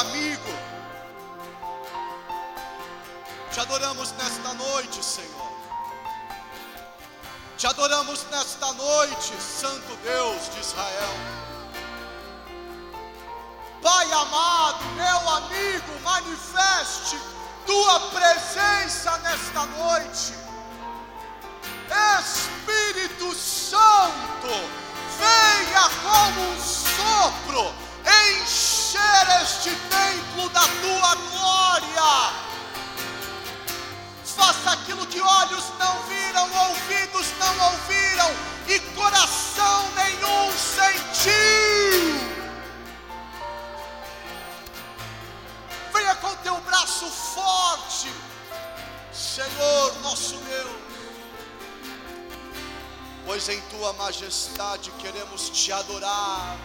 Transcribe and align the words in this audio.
amigo. 0.00 0.52
Te 3.52 3.60
adoramos 3.60 4.12
nesta 4.12 4.54
noite, 4.54 5.02
Senhor. 5.02 5.52
Te 7.56 7.66
adoramos 7.66 8.26
nesta 8.30 8.72
noite, 8.74 9.32
Santo 9.40 9.96
Deus 10.02 10.50
de 10.50 10.60
Israel. 10.60 11.14
Pai 13.80 14.12
amado, 14.12 14.84
meu 14.96 15.30
amigo, 15.30 16.00
manifeste 16.02 17.18
tua 17.64 18.00
presença 18.10 19.16
nesta 19.18 19.64
noite. 19.66 20.34
Espírito 22.20 23.34
Santo, 23.34 24.48
venha 25.18 25.88
como 26.02 26.40
um 26.50 26.60
sopro, 26.60 27.74
encher 28.96 29.42
este 29.42 29.70
templo 29.70 30.48
da 30.50 30.60
tua 30.60 31.14
glória. 31.30 32.32
Faça 34.24 34.72
aquilo 34.72 35.06
que 35.06 35.20
olhos 35.20 35.64
não 35.78 36.02
viram, 36.02 36.68
ouvidos 36.68 37.26
não 37.38 37.72
ouviram 37.72 38.30
e 38.68 38.80
coração 38.94 39.90
nenhum 39.92 40.52
sentiu. 40.52 42.16
Venha 45.92 46.14
com 46.16 46.34
teu 46.36 46.56
braço 46.60 47.06
forte, 47.06 48.12
Senhor 49.12 50.00
nosso 50.02 50.36
Deus, 50.36 50.76
pois 53.24 53.48
em 53.48 53.60
tua 53.62 53.92
majestade 53.94 54.90
queremos 54.98 55.48
te 55.48 55.72
adorar, 55.72 56.58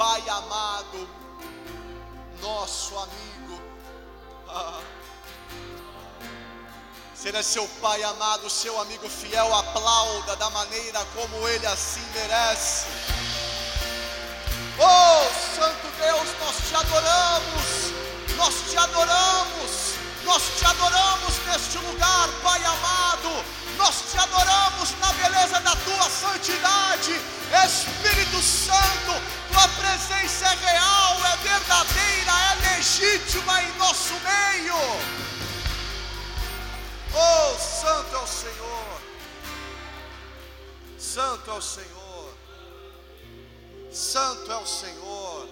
Pai 0.00 0.26
amado, 0.30 1.06
nosso 2.40 2.96
amigo. 2.96 3.60
Ah. 4.48 4.80
Se 7.14 7.28
ele 7.28 7.36
é 7.36 7.42
seu 7.42 7.68
pai 7.82 8.02
amado, 8.04 8.48
seu 8.48 8.80
amigo 8.80 9.06
fiel, 9.10 9.54
aplauda 9.54 10.36
da 10.36 10.48
maneira 10.48 11.04
como 11.14 11.46
ele 11.48 11.66
assim 11.66 12.00
merece. 12.14 12.86
Oh, 14.78 15.54
Santo 15.54 15.86
Deus, 15.98 16.28
nós 16.40 16.56
te 16.66 16.74
adoramos, 16.76 17.92
nós 18.38 18.54
te 18.70 18.78
adoramos, 18.78 19.96
nós 20.24 20.42
te 20.58 20.64
adoramos 20.64 21.38
neste 21.44 21.76
lugar, 21.76 22.28
Pai 22.42 22.64
amado, 22.64 23.44
nós 23.76 23.96
te 24.10 24.16
adoramos 24.16 24.98
na 24.98 25.12
beleza 25.12 25.60
da 25.60 25.76
tua 25.76 26.08
santidade, 26.08 27.20
Espírito 27.50 28.40
Santo, 28.40 29.12
tua 29.50 29.68
presença 29.68 30.46
é 30.46 30.54
real, 30.54 31.16
é 31.26 31.36
verdadeira, 31.38 32.32
é 32.32 32.76
legítima 32.76 33.62
em 33.62 33.72
nosso 33.76 34.14
meio. 34.14 35.20
Oh, 37.12 37.58
Santo 37.58 38.14
é 38.14 38.18
o 38.18 38.26
Senhor. 38.26 39.00
Santo 40.96 41.50
é 41.50 41.54
o 41.54 41.60
Senhor. 41.60 42.34
Santo 43.90 44.52
é 44.52 44.56
o 44.56 44.66
Senhor. 44.66 45.48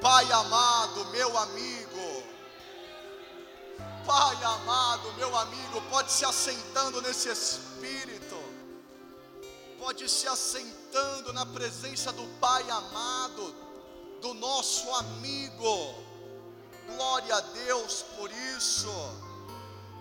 Pai 0.00 0.32
amado, 0.32 1.04
meu 1.06 1.38
amigo. 1.38 2.24
Pai 4.04 4.36
amado, 4.42 5.12
meu 5.12 5.36
amigo, 5.36 5.80
pode 5.90 6.10
se 6.10 6.24
assentando 6.24 7.00
nesse 7.02 7.28
espírito. 7.28 7.99
Pode 9.80 10.06
se 10.10 10.28
assentando 10.28 11.32
na 11.32 11.46
presença 11.46 12.12
do 12.12 12.26
Pai 12.38 12.62
amado, 12.70 13.54
do 14.20 14.34
nosso 14.34 14.94
amigo. 14.96 15.94
Glória 16.86 17.34
a 17.34 17.40
Deus 17.40 18.02
por 18.16 18.30
isso. 18.30 18.92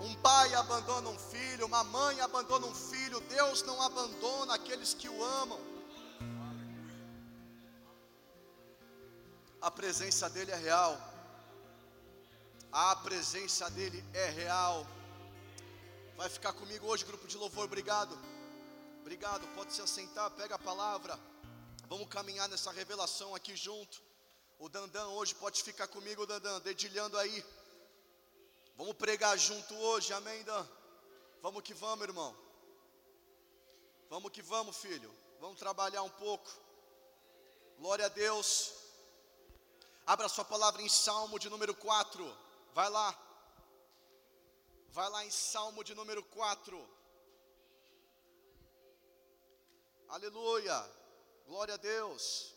Um 0.02 0.14
pai 0.16 0.54
abandona 0.54 1.08
um 1.10 1.18
filho, 1.18 1.66
uma 1.66 1.84
mãe 1.86 2.20
abandona 2.20 2.66
um 2.66 2.76
filho, 2.76 3.22
Deus 3.22 3.64
não 3.64 3.82
abandona 3.82 4.54
aqueles 4.56 4.94
que 4.94 5.08
o 5.08 5.24
amam. 5.24 5.60
A 9.62 9.72
presença 9.72 10.30
dele 10.30 10.52
é 10.52 10.56
real. 10.56 10.98
A 12.72 12.96
presença 12.98 13.70
dele 13.70 14.04
é 14.14 14.30
real. 14.30 14.86
Vai 16.18 16.30
ficar 16.30 16.52
comigo 16.52 16.86
hoje, 16.86 17.06
grupo 17.06 17.28
de 17.28 17.38
louvor, 17.38 17.64
obrigado. 17.64 18.18
Obrigado, 19.10 19.48
pode 19.56 19.74
se 19.74 19.82
assentar, 19.82 20.30
pega 20.30 20.54
a 20.54 20.60
palavra. 20.60 21.20
Vamos 21.88 22.08
caminhar 22.10 22.48
nessa 22.48 22.72
revelação 22.72 23.34
aqui 23.34 23.56
junto. 23.56 24.00
O 24.60 24.70
Dandan 24.70 25.08
hoje 25.08 25.34
pode 25.34 25.64
ficar 25.64 25.88
comigo, 25.88 26.28
Dandan, 26.28 26.62
dedilhando 26.62 27.18
aí. 27.18 27.44
Vamos 28.76 28.94
pregar 28.94 29.36
junto 29.36 29.74
hoje, 29.76 30.14
amém, 30.14 30.44
Dan? 30.44 30.64
Vamos 31.42 31.64
que 31.64 31.74
vamos, 31.74 32.08
irmão. 32.08 32.38
Vamos 34.12 34.32
que 34.32 34.44
vamos, 34.44 34.78
filho. 34.78 35.12
Vamos 35.40 35.58
trabalhar 35.58 36.04
um 36.04 36.12
pouco. 36.12 36.48
Glória 37.80 38.06
a 38.06 38.10
Deus. 38.10 38.72
Abra 40.06 40.30
sua 40.30 40.46
palavra 40.46 40.84
em 40.84 40.90
Salmo 40.90 41.40
de 41.40 41.50
número 41.50 41.74
4. 41.74 42.38
Vai 42.76 42.92
lá. 42.92 43.18
Vai 44.90 45.10
lá 45.10 45.26
em 45.26 45.32
Salmo 45.32 45.84
de 45.84 45.96
número 45.96 46.24
4. 46.26 46.99
Aleluia. 50.10 50.78
Glória 51.46 51.76
a 51.76 51.78
Deus. 51.78 52.56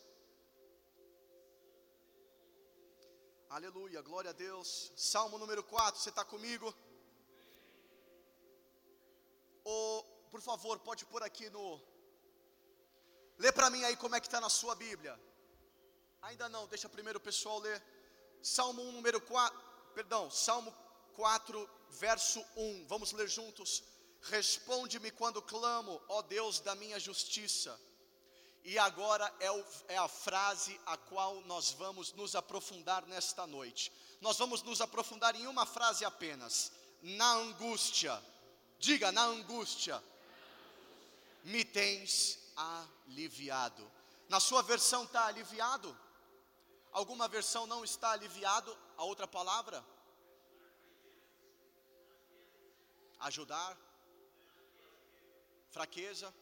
Aleluia, 3.50 4.00
glória 4.00 4.30
a 4.30 4.32
Deus. 4.32 4.90
Salmo 4.96 5.36
número 5.36 5.62
4, 5.62 6.00
você 6.00 6.08
está 6.08 6.24
comigo? 6.24 6.74
Oh, 9.62 10.02
por 10.30 10.40
favor, 10.40 10.78
pode 10.78 11.04
pôr 11.04 11.22
aqui 11.22 11.50
no. 11.50 11.78
Lê 13.36 13.52
para 13.52 13.68
mim 13.68 13.84
aí 13.84 13.96
como 13.98 14.16
é 14.16 14.20
que 14.20 14.28
está 14.28 14.40
na 14.40 14.48
sua 14.48 14.74
Bíblia. 14.74 15.14
Ainda 16.22 16.48
não, 16.48 16.66
deixa 16.68 16.88
primeiro 16.88 17.18
o 17.18 17.26
pessoal 17.30 17.58
ler. 17.58 17.82
Salmo 18.42 18.80
1, 18.80 18.92
número 18.92 19.20
4, 19.20 19.60
perdão, 19.94 20.30
Salmo 20.30 20.74
4, 21.14 21.68
verso 21.90 22.42
1. 22.56 22.86
Vamos 22.86 23.12
ler 23.12 23.28
juntos. 23.28 23.84
Responde-me 24.22 25.10
quando 25.10 25.42
clamo, 25.42 26.00
ó 26.08 26.22
Deus 26.22 26.60
da 26.60 26.74
minha 26.74 26.98
justiça 26.98 27.78
e 28.64 28.78
agora 28.78 29.32
é, 29.40 29.50
o, 29.50 29.64
é, 29.88 29.96
a 29.96 30.06
frase 30.06 30.80
a 30.86 30.96
qual 30.96 31.40
nós 31.42 31.70
vamos 31.72 32.12
nos 32.12 32.36
aprofundar 32.36 33.04
nesta 33.06 33.46
noite. 33.46 33.92
Nós 34.20 34.38
vamos 34.38 34.62
nos 34.62 34.80
aprofundar 34.80 35.34
em 35.34 35.46
uma 35.46 35.66
frase 35.66 36.04
apenas: 36.04 36.72
na 37.02 37.32
angústia. 37.34 38.22
Diga, 38.78 39.10
na 39.10 39.24
angústia. 39.24 40.02
Me 41.44 41.64
tens 41.64 42.38
aliviado. 42.56 43.90
Na 44.28 44.38
sua 44.38 44.62
versão 44.62 45.04
está 45.04 45.26
aliviado? 45.26 45.96
Alguma 46.92 47.26
versão 47.26 47.66
não 47.66 47.84
está 47.84 48.12
aliviado? 48.12 48.76
A 48.96 49.02
outra 49.02 49.26
palavra? 49.26 49.84
Ajudar? 53.18 53.76
Fraqueza? 55.76 56.32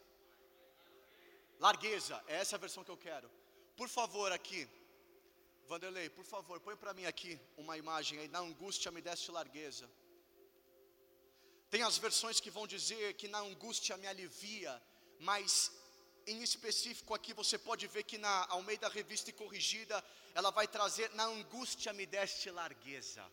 Largueza, 1.65 2.15
é 2.27 2.35
essa 2.43 2.55
a 2.57 2.59
versão 2.59 2.83
que 2.83 2.93
eu 2.95 2.97
quero. 3.07 3.29
Por 3.79 3.89
favor, 3.97 4.29
aqui, 4.31 4.61
Vanderlei, 5.71 6.09
por 6.09 6.25
favor, 6.25 6.59
põe 6.59 6.75
para 6.75 6.93
mim 6.93 7.05
aqui 7.05 7.39
uma 7.63 7.77
imagem 7.77 8.19
aí. 8.19 8.27
Na 8.27 8.39
angústia 8.39 8.91
me 8.91 9.01
deste 9.01 9.31
largueza. 9.31 9.89
Tem 11.69 11.83
as 11.83 11.97
versões 11.97 12.41
que 12.41 12.51
vão 12.57 12.67
dizer 12.67 13.13
que 13.13 13.29
na 13.29 13.39
angústia 13.39 13.95
me 13.95 14.07
alivia, 14.13 14.73
mas 15.19 15.71
em 16.27 16.43
específico 16.43 17.13
aqui 17.13 17.33
você 17.33 17.57
pode 17.57 17.87
ver 17.87 18.03
que 18.03 18.17
na 18.17 18.45
Almeida 18.49 18.89
Revista 18.89 19.29
e 19.29 19.33
Corrigida, 19.41 20.03
ela 20.35 20.51
vai 20.51 20.67
trazer 20.67 21.09
na 21.13 21.23
angústia 21.23 21.93
me 21.93 22.05
deste 22.05 22.51
largueza. 22.51 23.23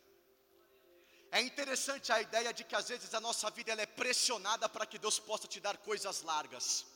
É 1.30 1.40
interessante 1.40 2.10
a 2.10 2.20
ideia 2.20 2.52
de 2.52 2.64
que 2.64 2.75
às 2.75 2.88
vezes 2.88 3.12
a 3.12 3.20
nossa 3.20 3.50
vida 3.50 3.72
ela 3.72 3.82
é 3.82 3.86
pressionada 3.86 4.69
para 4.69 4.86
que 4.86 4.98
Deus 4.98 5.19
possa 5.19 5.46
te 5.46 5.60
dar 5.60 5.76
coisas 5.76 6.22
largas. 6.22 6.86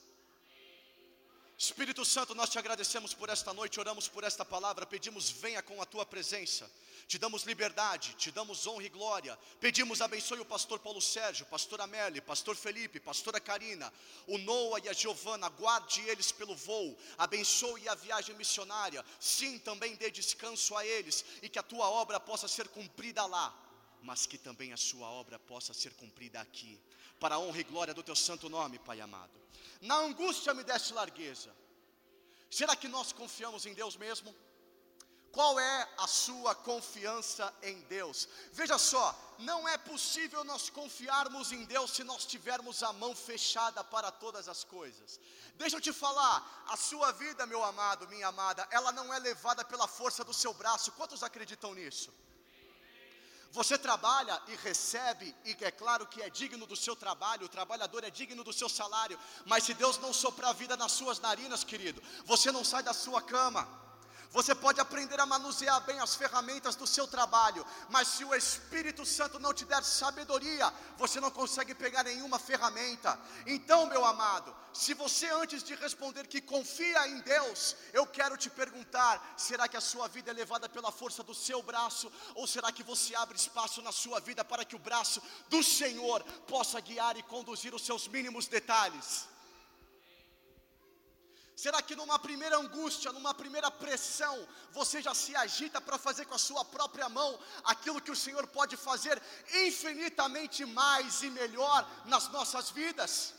Espírito 1.58 2.04
Santo, 2.04 2.34
nós 2.34 2.48
te 2.50 2.58
agradecemos 2.58 3.14
por 3.14 3.28
esta 3.28 3.52
noite, 3.52 3.78
oramos 3.78 4.08
por 4.08 4.24
esta 4.24 4.44
palavra, 4.44 4.84
pedimos 4.84 5.30
venha 5.30 5.62
com 5.62 5.80
a 5.80 5.86
tua 5.86 6.04
presença. 6.04 6.68
Te 7.06 7.18
damos 7.18 7.42
liberdade, 7.42 8.14
te 8.14 8.30
damos 8.30 8.66
honra 8.66 8.84
e 8.84 8.88
glória. 8.88 9.38
Pedimos 9.60 10.00
abençoe 10.00 10.40
o 10.40 10.44
pastor 10.44 10.80
Paulo 10.80 11.00
Sérgio, 11.00 11.46
pastor 11.46 11.80
Amélie, 11.80 12.20
pastor 12.20 12.56
Felipe, 12.56 12.98
pastora 12.98 13.38
Karina, 13.38 13.92
o 14.26 14.38
Noah 14.38 14.80
e 14.84 14.88
a 14.88 14.92
Giovana, 14.92 15.48
guarde 15.50 16.00
eles 16.08 16.32
pelo 16.32 16.56
voo, 16.56 16.98
abençoe 17.18 17.88
a 17.88 17.94
viagem 17.94 18.34
missionária. 18.34 19.04
Sim, 19.20 19.58
também 19.58 19.94
dê 19.94 20.10
descanso 20.10 20.76
a 20.76 20.84
eles 20.86 21.24
e 21.42 21.48
que 21.48 21.58
a 21.58 21.62
tua 21.62 21.88
obra 21.88 22.18
possa 22.18 22.48
ser 22.48 22.66
cumprida 22.68 23.24
lá, 23.26 23.54
mas 24.02 24.26
que 24.26 24.36
também 24.36 24.72
a 24.72 24.76
sua 24.76 25.08
obra 25.08 25.38
possa 25.38 25.72
ser 25.72 25.94
cumprida 25.94 26.40
aqui, 26.40 26.80
para 27.20 27.36
a 27.36 27.38
honra 27.38 27.60
e 27.60 27.64
glória 27.64 27.94
do 27.94 28.02
teu 28.02 28.16
santo 28.16 28.48
nome, 28.48 28.78
Pai 28.78 29.00
amado. 29.00 29.40
Na 29.80 29.96
angústia 29.96 30.52
me 30.54 30.64
deste 30.64 30.92
largueza. 30.92 31.54
Será 32.50 32.74
que 32.76 32.88
nós 32.88 33.12
confiamos 33.12 33.64
em 33.64 33.74
Deus 33.74 33.96
mesmo? 33.96 34.34
Qual 35.32 35.58
é 35.58 35.88
a 35.96 36.06
sua 36.06 36.54
confiança 36.54 37.52
em 37.62 37.80
Deus? 37.82 38.28
Veja 38.52 38.76
só, 38.76 39.18
não 39.38 39.66
é 39.66 39.78
possível 39.78 40.44
nós 40.44 40.68
confiarmos 40.68 41.52
em 41.52 41.64
Deus 41.64 41.92
se 41.92 42.04
nós 42.04 42.26
tivermos 42.26 42.82
a 42.82 42.92
mão 42.92 43.16
fechada 43.16 43.82
para 43.82 44.12
todas 44.12 44.46
as 44.46 44.62
coisas. 44.62 45.18
Deixa 45.54 45.76
eu 45.76 45.80
te 45.80 45.92
falar, 45.92 46.64
a 46.68 46.76
sua 46.76 47.12
vida, 47.12 47.46
meu 47.46 47.64
amado, 47.64 48.06
minha 48.08 48.28
amada, 48.28 48.68
ela 48.70 48.92
não 48.92 49.12
é 49.14 49.18
levada 49.18 49.64
pela 49.64 49.88
força 49.88 50.22
do 50.22 50.34
seu 50.34 50.52
braço. 50.52 50.92
Quantos 50.92 51.22
acreditam 51.22 51.72
nisso? 51.72 52.12
Você 53.52 53.76
trabalha 53.76 54.40
e 54.48 54.56
recebe, 54.56 55.36
e 55.44 55.54
é 55.60 55.70
claro 55.70 56.06
que 56.06 56.22
é 56.22 56.30
digno 56.30 56.66
do 56.66 56.74
seu 56.74 56.96
trabalho, 56.96 57.44
o 57.44 57.50
trabalhador 57.50 58.02
é 58.02 58.08
digno 58.08 58.42
do 58.42 58.52
seu 58.52 58.66
salário, 58.66 59.18
mas 59.44 59.64
se 59.64 59.74
Deus 59.74 59.98
não 59.98 60.10
soprar 60.10 60.50
a 60.50 60.54
vida 60.54 60.74
nas 60.74 60.92
suas 60.92 61.20
narinas, 61.20 61.62
querido, 61.62 62.02
você 62.24 62.50
não 62.50 62.64
sai 62.64 62.82
da 62.82 62.94
sua 62.94 63.20
cama. 63.20 63.68
Você 64.32 64.54
pode 64.54 64.80
aprender 64.80 65.20
a 65.20 65.26
manusear 65.26 65.78
bem 65.82 66.00
as 66.00 66.14
ferramentas 66.14 66.74
do 66.74 66.86
seu 66.86 67.06
trabalho, 67.06 67.66
mas 67.90 68.08
se 68.08 68.24
o 68.24 68.34
Espírito 68.34 69.04
Santo 69.04 69.38
não 69.38 69.52
te 69.52 69.66
der 69.66 69.84
sabedoria, 69.84 70.72
você 70.96 71.20
não 71.20 71.30
consegue 71.30 71.74
pegar 71.74 72.02
nenhuma 72.02 72.38
ferramenta. 72.38 73.20
Então, 73.46 73.84
meu 73.84 74.02
amado, 74.06 74.56
se 74.72 74.94
você 74.94 75.28
antes 75.28 75.62
de 75.62 75.74
responder 75.74 76.26
que 76.26 76.40
confia 76.40 77.06
em 77.08 77.20
Deus, 77.20 77.76
eu 77.92 78.06
quero 78.06 78.38
te 78.38 78.48
perguntar: 78.48 79.34
será 79.36 79.68
que 79.68 79.76
a 79.76 79.82
sua 79.82 80.08
vida 80.08 80.30
é 80.30 80.34
levada 80.34 80.66
pela 80.66 80.90
força 80.90 81.22
do 81.22 81.34
seu 81.34 81.62
braço, 81.62 82.10
ou 82.34 82.46
será 82.46 82.72
que 82.72 82.82
você 82.82 83.14
abre 83.14 83.36
espaço 83.36 83.82
na 83.82 83.92
sua 83.92 84.18
vida 84.18 84.42
para 84.42 84.64
que 84.64 84.74
o 84.74 84.78
braço 84.78 85.22
do 85.50 85.62
Senhor 85.62 86.22
possa 86.48 86.80
guiar 86.80 87.18
e 87.18 87.22
conduzir 87.22 87.74
os 87.74 87.84
seus 87.84 88.08
mínimos 88.08 88.46
detalhes? 88.46 89.30
Será 91.54 91.82
que 91.82 91.94
numa 91.94 92.18
primeira 92.18 92.56
angústia, 92.56 93.12
numa 93.12 93.34
primeira 93.34 93.70
pressão, 93.70 94.48
você 94.70 95.02
já 95.02 95.14
se 95.14 95.36
agita 95.36 95.80
para 95.80 95.98
fazer 95.98 96.24
com 96.24 96.34
a 96.34 96.38
sua 96.38 96.64
própria 96.64 97.08
mão 97.08 97.38
aquilo 97.64 98.00
que 98.00 98.10
o 98.10 98.16
Senhor 98.16 98.46
pode 98.46 98.76
fazer 98.76 99.22
infinitamente 99.66 100.64
mais 100.64 101.22
e 101.22 101.30
melhor 101.30 101.86
nas 102.06 102.28
nossas 102.28 102.70
vidas? 102.70 103.34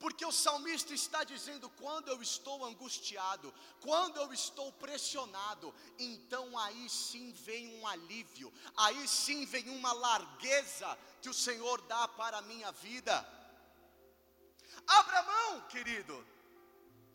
Porque 0.00 0.24
o 0.24 0.32
salmista 0.32 0.94
está 0.94 1.22
dizendo: 1.22 1.68
quando 1.70 2.08
eu 2.08 2.20
estou 2.22 2.64
angustiado, 2.64 3.54
quando 3.80 4.16
eu 4.16 4.32
estou 4.32 4.72
pressionado, 4.72 5.72
então 5.98 6.58
aí 6.58 6.88
sim 6.88 7.32
vem 7.32 7.78
um 7.78 7.86
alívio, 7.86 8.52
aí 8.76 9.06
sim 9.06 9.44
vem 9.44 9.68
uma 9.68 9.92
largueza 9.92 10.98
que 11.20 11.28
o 11.28 11.34
Senhor 11.34 11.82
dá 11.82 12.08
para 12.08 12.38
a 12.38 12.42
minha 12.42 12.72
vida. 12.72 13.14
Abra 14.86 15.22
mão, 15.22 15.60
querido 15.68 16.32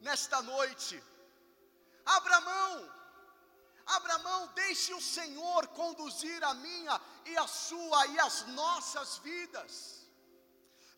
nesta 0.02 0.42
noite. 0.42 1.04
Abra 2.06 2.40
mão, 2.42 2.94
abra 3.86 4.18
mão, 4.20 4.48
deixe 4.54 4.94
o 4.94 5.02
Senhor 5.02 5.68
conduzir 5.68 6.44
a 6.44 6.54
minha 6.54 7.02
e 7.26 7.38
a 7.38 7.48
sua 7.48 8.08
e 8.08 8.20
as 8.20 8.46
nossas 8.48 9.18
vidas. 9.18 10.08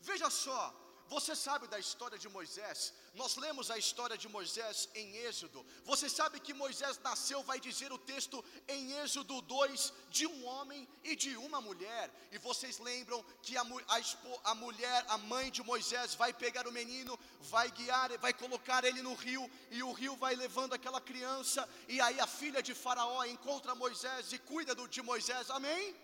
Veja 0.00 0.30
só, 0.30 0.74
você 1.10 1.34
sabe 1.34 1.66
da 1.66 1.78
história 1.84 2.16
de 2.16 2.28
Moisés? 2.28 2.94
Nós 3.14 3.34
lemos 3.36 3.68
a 3.68 3.76
história 3.76 4.16
de 4.16 4.28
Moisés 4.28 4.88
em 4.94 5.16
Êxodo. 5.28 5.66
Você 5.84 6.08
sabe 6.08 6.38
que 6.38 6.54
Moisés 6.54 7.00
nasceu, 7.02 7.42
vai 7.42 7.58
dizer 7.58 7.90
o 7.92 7.98
texto 7.98 8.44
em 8.68 8.92
Êxodo 9.02 9.40
2, 9.42 9.92
de 10.08 10.24
um 10.28 10.46
homem 10.46 10.86
e 11.02 11.16
de 11.16 11.36
uma 11.36 11.60
mulher. 11.60 12.08
E 12.30 12.38
vocês 12.38 12.78
lembram 12.78 13.24
que 13.42 13.56
a, 13.56 13.62
a, 13.62 14.50
a 14.52 14.54
mulher, 14.54 15.04
a 15.08 15.18
mãe 15.18 15.50
de 15.50 15.64
Moisés, 15.64 16.14
vai 16.14 16.32
pegar 16.32 16.68
o 16.68 16.72
menino, 16.72 17.18
vai 17.40 17.68
guiar, 17.72 18.16
vai 18.18 18.32
colocar 18.32 18.84
ele 18.84 19.02
no 19.02 19.14
rio, 19.14 19.50
e 19.72 19.82
o 19.82 19.90
rio 19.90 20.14
vai 20.14 20.36
levando 20.36 20.74
aquela 20.74 21.00
criança. 21.00 21.68
E 21.88 22.00
aí 22.00 22.20
a 22.20 22.26
filha 22.28 22.62
de 22.62 22.72
Faraó 22.72 23.24
encontra 23.24 23.74
Moisés 23.74 24.32
e 24.32 24.38
cuida 24.38 24.76
do, 24.76 24.86
de 24.86 25.02
Moisés. 25.02 25.50
Amém? 25.50 25.96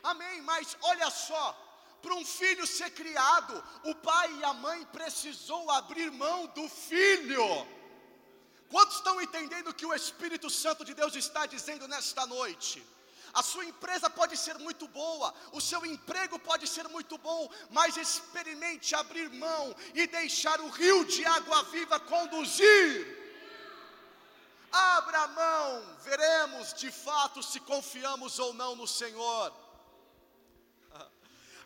Amém. 0.00 0.40
Mas 0.42 0.76
olha 0.80 1.10
só 1.10 1.71
para 2.02 2.14
um 2.14 2.24
filho 2.24 2.66
ser 2.66 2.90
criado, 2.90 3.54
o 3.84 3.94
pai 3.94 4.28
e 4.38 4.44
a 4.44 4.52
mãe 4.52 4.84
precisou 4.86 5.70
abrir 5.70 6.10
mão 6.10 6.46
do 6.48 6.68
filho. 6.68 7.46
Quantos 8.72 8.96
estão 8.96 9.20
entendendo 9.20 9.68
o 9.68 9.74
que 9.74 9.86
o 9.86 9.94
Espírito 9.94 10.48
Santo 10.50 10.84
de 10.84 10.94
Deus 10.94 11.14
está 11.14 11.46
dizendo 11.46 11.86
nesta 11.86 12.26
noite? 12.26 12.84
A 13.34 13.42
sua 13.42 13.64
empresa 13.64 14.10
pode 14.10 14.36
ser 14.36 14.58
muito 14.58 14.86
boa, 14.88 15.32
o 15.52 15.60
seu 15.60 15.86
emprego 15.86 16.38
pode 16.38 16.66
ser 16.66 16.86
muito 16.88 17.16
bom, 17.16 17.50
mas 17.70 17.96
experimente 17.96 18.94
abrir 18.94 19.30
mão 19.30 19.74
e 19.94 20.06
deixar 20.06 20.60
o 20.60 20.68
rio 20.68 21.04
de 21.04 21.24
água 21.24 21.62
viva 21.64 21.98
conduzir. 22.00 23.22
Abra 24.70 25.28
mão, 25.28 25.96
veremos 26.02 26.74
de 26.74 26.90
fato 26.90 27.42
se 27.42 27.60
confiamos 27.60 28.38
ou 28.38 28.52
não 28.52 28.74
no 28.74 28.86
Senhor. 28.86 29.61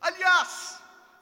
Aliás, 0.01 0.77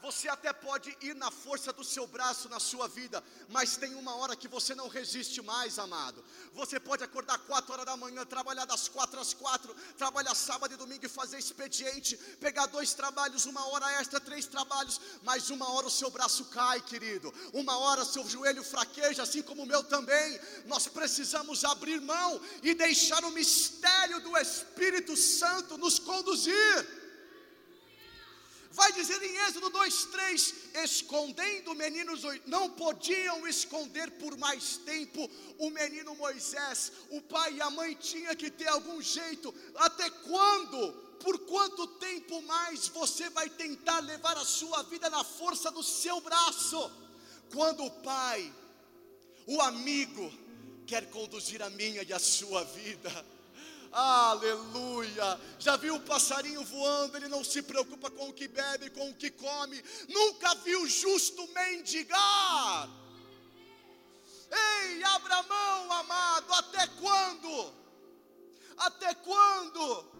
você 0.04 0.28
até 0.28 0.52
pode 0.52 0.94
ir 1.00 1.14
na 1.16 1.30
força 1.30 1.72
do 1.72 1.82
seu 1.82 2.06
braço 2.06 2.46
na 2.46 2.60
sua 2.60 2.86
vida, 2.86 3.24
mas 3.48 3.78
tem 3.78 3.94
uma 3.94 4.14
hora 4.16 4.36
que 4.36 4.46
você 4.46 4.74
não 4.74 4.86
resiste 4.86 5.40
mais, 5.40 5.78
amado. 5.78 6.22
Você 6.52 6.78
pode 6.78 7.02
acordar 7.02 7.38
quatro 7.38 7.72
horas 7.72 7.86
da 7.86 7.96
manhã, 7.96 8.22
trabalhar 8.26 8.66
das 8.66 8.86
quatro 8.86 9.18
às 9.18 9.32
quatro, 9.32 9.74
trabalhar 9.96 10.34
sábado 10.34 10.74
e 10.74 10.76
domingo 10.76 11.06
e 11.06 11.08
fazer 11.08 11.38
expediente, 11.38 12.18
pegar 12.38 12.66
dois 12.66 12.92
trabalhos, 12.92 13.46
uma 13.46 13.66
hora 13.68 13.90
extra, 13.98 14.20
três 14.20 14.44
trabalhos, 14.44 15.00
mas 15.22 15.48
uma 15.48 15.72
hora 15.72 15.86
o 15.86 15.90
seu 15.90 16.10
braço 16.10 16.44
cai, 16.56 16.82
querido. 16.82 17.32
Uma 17.54 17.78
hora 17.78 18.04
seu 18.04 18.28
joelho 18.28 18.62
fraqueja, 18.62 19.22
assim 19.22 19.40
como 19.40 19.62
o 19.62 19.66
meu 19.66 19.82
também. 19.82 20.38
Nós 20.66 20.86
precisamos 20.86 21.64
abrir 21.64 22.02
mão 22.02 22.38
e 22.62 22.74
deixar 22.74 23.24
o 23.24 23.30
mistério 23.30 24.20
do 24.20 24.36
Espírito 24.36 25.16
Santo 25.16 25.78
nos 25.78 25.98
conduzir. 25.98 27.03
Vai 28.74 28.90
dizer 28.92 29.22
em 29.22 29.36
Êxodo 29.46 29.70
2:3, 29.70 30.52
escondendo 30.82 31.70
o 31.70 31.74
menino, 31.76 32.12
não 32.44 32.68
podiam 32.70 33.46
esconder 33.46 34.10
por 34.22 34.36
mais 34.36 34.78
tempo 34.78 35.30
o 35.58 35.70
menino 35.70 36.16
Moisés. 36.16 36.90
O 37.10 37.20
pai 37.22 37.54
e 37.54 37.60
a 37.60 37.70
mãe 37.70 37.94
tinham 37.94 38.34
que 38.34 38.50
ter 38.50 38.66
algum 38.66 39.00
jeito. 39.00 39.54
Até 39.76 40.10
quando? 40.10 40.92
Por 41.24 41.38
quanto 41.46 41.86
tempo 42.08 42.42
mais 42.42 42.88
você 42.88 43.30
vai 43.30 43.48
tentar 43.48 44.00
levar 44.00 44.36
a 44.36 44.44
sua 44.44 44.82
vida 44.82 45.08
na 45.08 45.22
força 45.22 45.70
do 45.70 45.82
seu 45.82 46.20
braço? 46.20 46.90
Quando 47.52 47.84
o 47.84 47.90
pai, 48.02 48.52
o 49.46 49.60
amigo, 49.60 50.32
quer 50.84 51.08
conduzir 51.10 51.62
a 51.62 51.70
minha 51.70 52.02
e 52.02 52.12
a 52.12 52.18
sua 52.18 52.64
vida. 52.64 53.33
Aleluia. 53.94 55.40
Já 55.56 55.76
viu 55.76 55.94
o 55.94 56.00
passarinho 56.00 56.64
voando, 56.64 57.16
ele 57.16 57.28
não 57.28 57.44
se 57.44 57.62
preocupa 57.62 58.10
com 58.10 58.28
o 58.28 58.32
que 58.32 58.48
bebe, 58.48 58.90
com 58.90 59.08
o 59.08 59.14
que 59.14 59.30
come. 59.30 59.80
Nunca 60.08 60.52
viu 60.56 60.84
justo 60.88 61.46
mendigar. 61.54 62.90
Ei, 64.50 65.04
abra 65.04 65.42
mão, 65.44 65.92
amado, 65.92 66.52
até 66.54 66.88
quando? 66.88 67.72
Até 68.78 69.14
quando? 69.14 70.12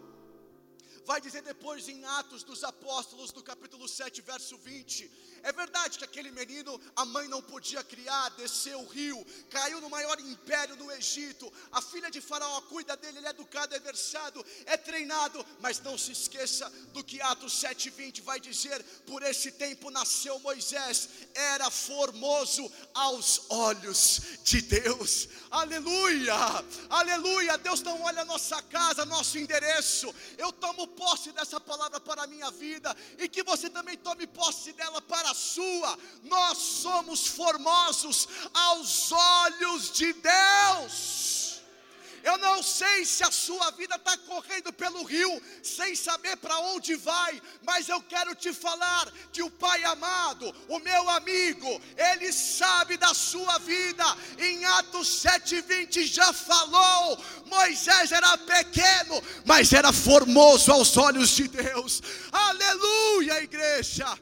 Vai 1.03 1.19
dizer 1.19 1.41
depois 1.41 1.89
em 1.89 2.03
Atos 2.05 2.43
dos 2.43 2.63
Apóstolos, 2.63 3.33
no 3.33 3.43
capítulo 3.43 3.89
7, 3.89 4.21
verso 4.21 4.57
20 4.57 5.11
é 5.45 5.51
verdade 5.51 5.99
que 5.99 6.03
aquele 6.03 6.31
menino, 6.31 6.81
a 6.95 7.05
mãe 7.05 7.27
não 7.27 7.39
podia 7.39 7.83
criar, 7.83 8.29
desceu 8.29 8.79
o 8.79 8.87
rio, 8.87 9.23
caiu 9.51 9.79
no 9.79 9.91
maior 9.91 10.19
império 10.19 10.75
do 10.75 10.91
Egito. 10.91 11.53
A 11.71 11.83
filha 11.83 12.09
de 12.09 12.19
Faraó 12.19 12.61
cuida 12.61 12.97
dele, 12.97 13.19
ele 13.19 13.27
é 13.27 13.29
educado, 13.29 13.75
é 13.75 13.79
versado, 13.79 14.43
é 14.65 14.75
treinado. 14.75 15.45
Mas 15.59 15.79
não 15.79 15.99
se 15.99 16.11
esqueça 16.11 16.67
do 16.93 17.03
que 17.03 17.21
Atos 17.21 17.61
7,20 17.61 18.23
vai 18.23 18.39
dizer: 18.39 18.83
por 19.05 19.21
esse 19.21 19.51
tempo 19.51 19.91
nasceu 19.91 20.39
Moisés, 20.39 21.09
era 21.35 21.69
formoso 21.69 22.71
aos 22.95 23.43
olhos 23.49 24.21
de 24.43 24.63
Deus. 24.63 25.29
Aleluia, 25.51 26.33
aleluia. 26.89 27.55
Deus 27.59 27.83
não 27.83 28.01
olha 28.01 28.23
a 28.23 28.25
nossa 28.25 28.63
casa, 28.63 29.05
nosso 29.05 29.37
endereço. 29.37 30.13
Eu 30.39 30.51
tomo 30.51 30.87
posse 30.87 31.31
dessa 31.33 31.61
palavra 31.61 31.99
para 31.99 32.23
a 32.23 32.27
minha 32.27 32.49
vida 32.49 32.97
e 33.19 33.29
que 33.29 33.43
você 33.43 33.69
também 33.69 33.95
tome 33.95 34.25
posse 34.25 34.73
dela 34.73 34.99
para 35.03 35.34
sua, 35.35 35.97
nós 36.23 36.57
somos 36.57 37.27
formosos 37.27 38.27
aos 38.53 39.11
olhos 39.11 39.91
de 39.91 40.13
Deus. 40.13 41.25
Eu 42.25 42.39
não 42.39 42.63
sei 42.63 43.05
se 43.05 43.23
a 43.23 43.29
sua 43.29 43.69
vida 43.69 43.95
está 43.97 44.17
correndo 44.17 44.73
pelo 44.73 45.03
rio 45.03 45.39
sem 45.61 45.95
saber 45.95 46.35
para 46.37 46.57
onde 46.57 46.95
vai, 46.95 47.39
mas 47.61 47.87
eu 47.87 48.01
quero 48.01 48.33
te 48.33 48.51
falar 48.51 49.13
que 49.31 49.43
o 49.43 49.51
Pai 49.51 49.83
amado, 49.83 50.51
o 50.67 50.79
meu 50.79 51.07
amigo, 51.11 51.79
ele 51.95 52.33
sabe 52.33 52.97
da 52.97 53.13
sua 53.13 53.59
vida. 53.59 54.03
Em 54.39 54.65
Atos 54.65 55.23
7:20 55.23 56.07
já 56.07 56.33
falou: 56.33 57.23
Moisés 57.45 58.11
era 58.11 58.35
pequeno, 58.39 59.21
mas 59.45 59.71
era 59.71 59.93
formoso 59.93 60.71
aos 60.71 60.97
olhos 60.97 61.29
de 61.29 61.47
Deus. 61.47 62.01
Aleluia, 62.31 63.43
igreja. 63.43 64.17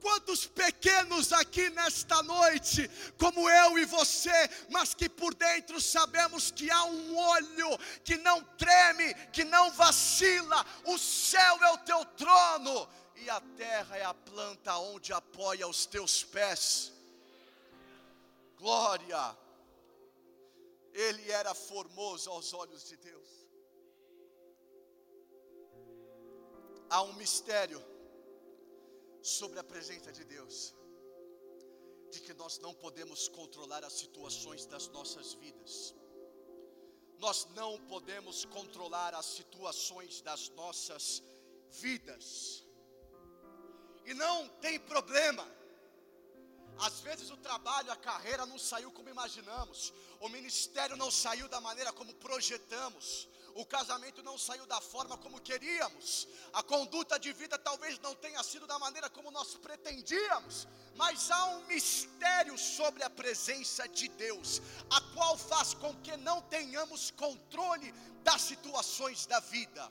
Quantos 0.00 0.46
pequenos 0.46 1.32
aqui 1.32 1.70
nesta 1.70 2.22
noite, 2.22 2.90
como 3.18 3.48
eu 3.48 3.78
e 3.78 3.84
você, 3.84 4.50
mas 4.70 4.94
que 4.94 5.08
por 5.08 5.34
dentro 5.34 5.80
sabemos 5.80 6.50
que 6.50 6.70
há 6.70 6.84
um 6.84 7.16
olho 7.16 7.78
que 8.04 8.16
não 8.16 8.42
treme, 8.56 9.14
que 9.32 9.44
não 9.44 9.70
vacila, 9.72 10.64
o 10.84 10.98
céu 10.98 11.62
é 11.62 11.70
o 11.72 11.78
teu 11.78 12.04
trono 12.04 12.88
e 13.16 13.30
a 13.30 13.40
terra 13.56 13.96
é 13.96 14.04
a 14.04 14.14
planta 14.14 14.76
onde 14.78 15.12
apoia 15.12 15.66
os 15.66 15.86
teus 15.86 16.24
pés. 16.24 16.92
Glória! 18.56 19.36
Ele 20.92 21.30
era 21.30 21.54
formoso 21.54 22.30
aos 22.30 22.54
olhos 22.54 22.88
de 22.88 22.96
Deus. 22.96 23.28
Há 26.88 27.02
um 27.02 27.12
mistério 27.14 27.84
sobre 29.26 29.58
a 29.58 29.64
presença 29.64 30.12
de 30.12 30.24
Deus, 30.24 30.74
de 32.12 32.20
que 32.20 32.34
nós 32.34 32.58
não 32.58 32.72
podemos 32.72 33.28
controlar 33.28 33.82
as 33.84 33.94
situações 34.02 34.64
das 34.66 34.86
nossas 34.88 35.34
vidas, 35.34 35.94
nós 37.18 37.46
não 37.56 37.72
podemos 37.92 38.44
controlar 38.44 39.14
as 39.14 39.26
situações 39.26 40.20
das 40.20 40.48
nossas 40.50 41.22
vidas, 41.70 42.64
e 44.04 44.14
não 44.14 44.48
tem 44.64 44.78
problema. 44.78 45.46
Às 46.78 47.00
vezes 47.00 47.30
o 47.30 47.36
trabalho, 47.38 47.90
a 47.90 47.96
carreira 47.96 48.46
não 48.46 48.58
saiu 48.58 48.92
como 48.92 49.08
imaginamos, 49.08 49.92
o 50.20 50.28
ministério 50.28 50.96
não 50.96 51.10
saiu 51.10 51.48
da 51.48 51.60
maneira 51.60 51.92
como 51.92 52.14
projetamos, 52.14 53.28
o 53.56 53.64
casamento 53.64 54.22
não 54.22 54.36
saiu 54.36 54.66
da 54.66 54.80
forma 54.80 55.16
como 55.16 55.40
queríamos, 55.40 56.28
a 56.52 56.62
conduta 56.62 57.18
de 57.18 57.32
vida 57.32 57.58
talvez 57.58 57.98
não 58.00 58.14
tenha 58.14 58.42
sido 58.42 58.66
da 58.66 58.78
maneira 58.78 59.08
como 59.08 59.30
nós 59.30 59.54
pretendíamos, 59.54 60.68
mas 60.94 61.30
há 61.30 61.46
um 61.46 61.64
mistério 61.66 62.56
sobre 62.58 63.02
a 63.02 63.08
presença 63.08 63.88
de 63.88 64.08
Deus, 64.08 64.60
a 64.90 65.00
qual 65.14 65.38
faz 65.38 65.72
com 65.72 65.94
que 66.02 66.14
não 66.18 66.42
tenhamos 66.42 67.10
controle 67.10 67.92
das 68.22 68.42
situações 68.42 69.24
da 69.24 69.40
vida. 69.40 69.90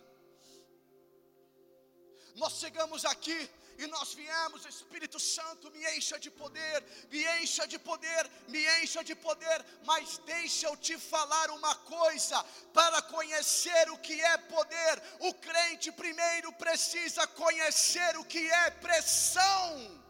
Nós 2.36 2.54
chegamos 2.54 3.04
aqui 3.04 3.50
e 3.78 3.88
nós 3.88 4.14
viemos, 4.14 4.66
Espírito 4.66 5.20
Santo, 5.20 5.72
me 5.72 5.84
encha 5.96 6.18
de 6.18 6.32
poder, 6.32 6.84
me 7.12 7.24
encha 7.42 7.68
de 7.68 7.78
poder, 7.78 8.30
me 8.48 8.66
encha 8.82 9.04
de 9.04 9.16
poder, 9.16 9.66
mas 9.86 10.18
deixa 10.20 10.68
eu 10.68 10.78
te 10.78 10.98
falar 10.98 11.50
uma 11.52 11.76
coisa: 11.76 12.44
para 12.74 13.02
conhecer 13.02 13.90
o 13.92 13.98
que 13.98 14.20
é 14.22 14.38
poder, 14.38 15.04
o 15.20 15.34
crente 15.34 15.92
primeiro 15.92 16.52
precisa 16.54 17.28
conhecer 17.28 18.18
o 18.18 18.26
que 18.26 18.50
é 18.50 18.72
pressão. 18.72 20.05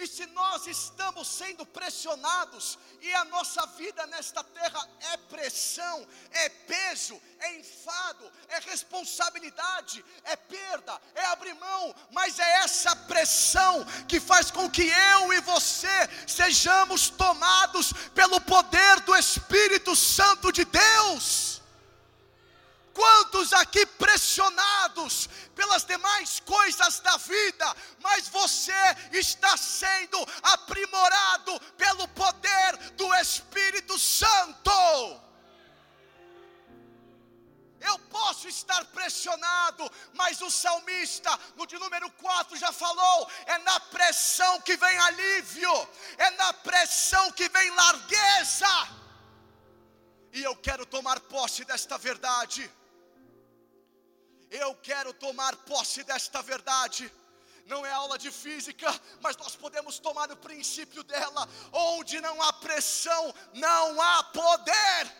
E 0.00 0.06
se 0.06 0.26
nós 0.26 0.64
estamos 0.68 1.26
sendo 1.26 1.66
pressionados, 1.66 2.78
e 3.00 3.12
a 3.14 3.24
nossa 3.24 3.66
vida 3.66 4.06
nesta 4.06 4.44
terra 4.44 4.88
é 5.12 5.16
pressão, 5.16 6.06
é 6.30 6.48
peso, 6.48 7.20
é 7.40 7.56
enfado, 7.56 8.30
é 8.48 8.60
responsabilidade, 8.60 10.04
é 10.22 10.36
perda, 10.36 11.00
é 11.16 11.24
abrir 11.26 11.54
mão, 11.54 11.92
mas 12.12 12.38
é 12.38 12.48
essa 12.58 12.94
pressão 12.94 13.84
que 14.06 14.20
faz 14.20 14.52
com 14.52 14.70
que 14.70 14.82
eu 14.82 15.32
e 15.32 15.40
você 15.40 16.08
sejamos 16.28 17.10
tomados 17.10 17.92
pelo 18.14 18.40
poder 18.40 19.00
do 19.00 19.16
Espírito 19.16 19.96
Santo 19.96 20.52
de 20.52 20.64
Deus. 20.64 21.57
Quantos 22.98 23.52
aqui 23.52 23.86
pressionados 23.86 25.28
pelas 25.54 25.84
demais 25.84 26.40
coisas 26.40 26.98
da 26.98 27.16
vida, 27.16 27.76
mas 28.00 28.26
você 28.26 28.72
está 29.12 29.56
sendo 29.56 30.18
aprimorado 30.42 31.60
pelo 31.76 32.08
poder 32.08 32.76
do 32.96 33.14
Espírito 33.14 33.96
Santo. 34.00 34.72
Eu 37.80 37.96
posso 38.10 38.48
estar 38.48 38.84
pressionado, 38.86 39.88
mas 40.14 40.42
o 40.42 40.50
salmista, 40.50 41.30
no 41.54 41.68
de 41.68 41.78
número 41.78 42.10
4, 42.10 42.56
já 42.56 42.72
falou: 42.72 43.30
é 43.46 43.58
na 43.58 43.78
pressão 43.78 44.60
que 44.62 44.76
vem 44.76 44.98
alívio, 44.98 45.88
é 46.16 46.30
na 46.32 46.52
pressão 46.52 47.30
que 47.30 47.48
vem 47.48 47.70
largueza. 47.70 48.88
E 50.32 50.42
eu 50.42 50.56
quero 50.56 50.84
tomar 50.84 51.20
posse 51.20 51.64
desta 51.64 51.96
verdade. 51.96 52.68
Eu 54.50 54.74
quero 54.76 55.12
tomar 55.12 55.54
posse 55.56 56.02
desta 56.02 56.42
verdade. 56.42 57.12
Não 57.66 57.84
é 57.84 57.90
aula 57.92 58.18
de 58.18 58.30
física, 58.30 58.88
mas 59.20 59.36
nós 59.36 59.54
podemos 59.54 59.98
tomar 59.98 60.30
o 60.32 60.36
princípio 60.36 61.02
dela. 61.02 61.48
Onde 61.72 62.20
não 62.20 62.40
há 62.42 62.52
pressão, 62.54 63.34
não 63.52 64.00
há 64.00 64.24
poder. 64.24 65.16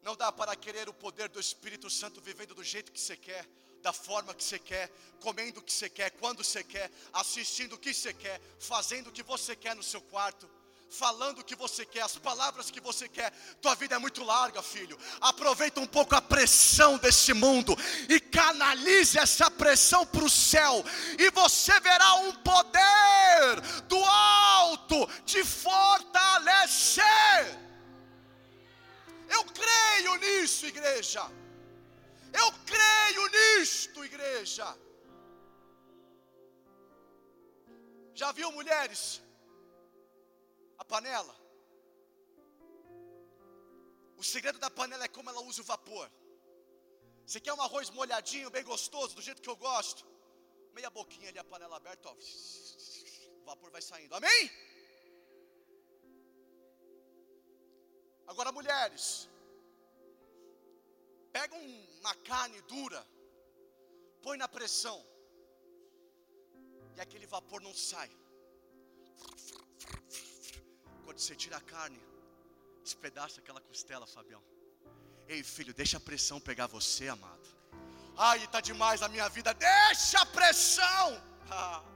Não 0.00 0.16
dá 0.16 0.32
para 0.32 0.56
querer 0.56 0.88
o 0.88 0.94
poder 0.94 1.28
do 1.28 1.38
Espírito 1.38 1.88
Santo 1.90 2.20
vivendo 2.20 2.54
do 2.54 2.64
jeito 2.64 2.90
que 2.90 3.00
você 3.00 3.16
quer, 3.16 3.46
da 3.82 3.92
forma 3.92 4.34
que 4.34 4.42
você 4.42 4.58
quer, 4.58 4.90
comendo 5.20 5.60
o 5.60 5.62
que 5.62 5.72
você 5.72 5.88
quer, 5.88 6.10
quando 6.12 6.42
você 6.42 6.64
quer, 6.64 6.90
assistindo 7.12 7.74
o 7.74 7.78
que 7.78 7.94
você 7.94 8.12
quer, 8.12 8.40
fazendo 8.58 9.08
o 9.08 9.12
que 9.12 9.22
você 9.22 9.54
quer 9.54 9.76
no 9.76 9.82
seu 9.82 10.00
quarto 10.00 10.50
falando 10.92 11.38
o 11.38 11.44
que 11.44 11.56
você 11.56 11.86
quer, 11.86 12.02
as 12.02 12.18
palavras 12.18 12.70
que 12.70 12.80
você 12.80 13.08
quer. 13.08 13.32
Tua 13.60 13.74
vida 13.74 13.94
é 13.96 13.98
muito 13.98 14.22
larga, 14.22 14.62
filho. 14.62 14.98
Aproveita 15.20 15.80
um 15.80 15.86
pouco 15.86 16.14
a 16.14 16.20
pressão 16.20 16.98
desse 16.98 17.32
mundo 17.32 17.74
e 18.08 18.20
canalize 18.20 19.18
essa 19.18 19.50
pressão 19.50 20.04
para 20.04 20.24
o 20.24 20.30
céu, 20.30 20.84
e 21.18 21.30
você 21.30 21.80
verá 21.80 22.14
um 22.16 22.32
poder 22.34 23.60
do 23.88 23.96
alto 24.04 25.06
te 25.24 25.42
fortalecer. 25.42 27.02
Eu 29.30 29.44
creio 29.44 30.16
nisso, 30.16 30.66
igreja. 30.66 31.22
Eu 32.34 32.52
creio 32.66 33.28
nisto, 33.58 34.04
igreja. 34.04 34.76
Já 38.14 38.30
viu 38.30 38.52
mulheres 38.52 39.22
a 40.82 40.84
panela. 40.92 41.34
O 44.22 44.24
segredo 44.32 44.58
da 44.64 44.70
panela 44.80 45.04
é 45.04 45.14
como 45.16 45.30
ela 45.30 45.42
usa 45.50 45.62
o 45.62 45.70
vapor. 45.72 46.06
Você 47.26 47.40
quer 47.44 47.54
um 47.54 47.62
arroz 47.66 47.88
molhadinho, 47.98 48.54
bem 48.56 48.64
gostoso, 48.72 49.16
do 49.18 49.24
jeito 49.26 49.42
que 49.44 49.52
eu 49.52 49.58
gosto? 49.68 50.02
Meia 50.76 50.90
boquinha 50.98 51.28
ali, 51.30 51.38
a 51.38 51.50
panela 51.52 51.76
aberta, 51.76 52.08
ó, 52.10 52.14
o 53.40 53.44
vapor 53.50 53.70
vai 53.76 53.82
saindo. 53.90 54.14
Amém? 54.20 54.42
Agora, 58.32 58.50
mulheres, 58.58 59.04
pega 61.36 61.54
uma 62.00 62.14
carne 62.30 62.60
dura, 62.72 63.02
põe 64.24 64.36
na 64.42 64.48
pressão, 64.56 64.98
e 66.96 67.00
aquele 67.04 67.26
vapor 67.34 67.60
não 67.68 67.74
sai. 67.90 68.10
Quando 71.12 71.20
você 71.20 71.36
tira 71.36 71.58
a 71.58 71.60
carne, 71.60 72.00
despedaça 72.82 73.38
aquela 73.38 73.60
costela, 73.60 74.06
Fabião. 74.06 74.42
Ei, 75.28 75.42
filho, 75.42 75.74
deixa 75.74 75.98
a 75.98 76.00
pressão 76.00 76.40
pegar 76.40 76.66
você, 76.66 77.06
amado. 77.06 77.48
Ai, 78.16 78.42
está 78.42 78.62
demais 78.62 79.02
a 79.02 79.08
minha 79.08 79.28
vida. 79.28 79.52
Deixa 79.52 80.18
a 80.18 80.26
pressão. 80.26 81.22
Ah. 81.54 81.91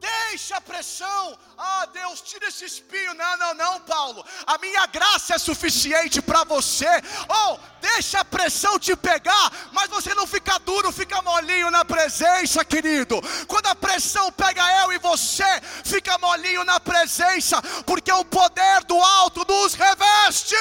Deixa 0.00 0.56
a 0.56 0.60
pressão. 0.60 1.38
Ah, 1.56 1.86
Deus, 1.92 2.20
tira 2.20 2.48
esse 2.48 2.64
espinho. 2.64 3.14
Não, 3.14 3.36
não, 3.38 3.54
não, 3.54 3.80
Paulo. 3.80 4.24
A 4.46 4.58
minha 4.58 4.86
graça 4.86 5.34
é 5.34 5.38
suficiente 5.38 6.20
para 6.20 6.44
você. 6.44 6.88
Oh, 7.28 7.58
deixa 7.80 8.20
a 8.20 8.24
pressão 8.24 8.78
te 8.78 8.94
pegar, 8.94 9.50
mas 9.72 9.88
você 9.88 10.14
não 10.14 10.26
fica 10.26 10.58
duro, 10.58 10.92
fica 10.92 11.22
molinho 11.22 11.70
na 11.70 11.84
presença, 11.84 12.64
querido. 12.64 13.20
Quando 13.46 13.66
a 13.66 13.74
pressão 13.74 14.30
pega 14.32 14.82
eu 14.82 14.92
e 14.92 14.98
você, 14.98 15.60
fica 15.84 16.18
molinho 16.18 16.64
na 16.64 16.78
presença, 16.78 17.62
porque 17.84 18.12
o 18.12 18.24
poder 18.24 18.84
do 18.84 19.00
alto 19.00 19.44
nos 19.48 19.74
reveste. 19.74 20.56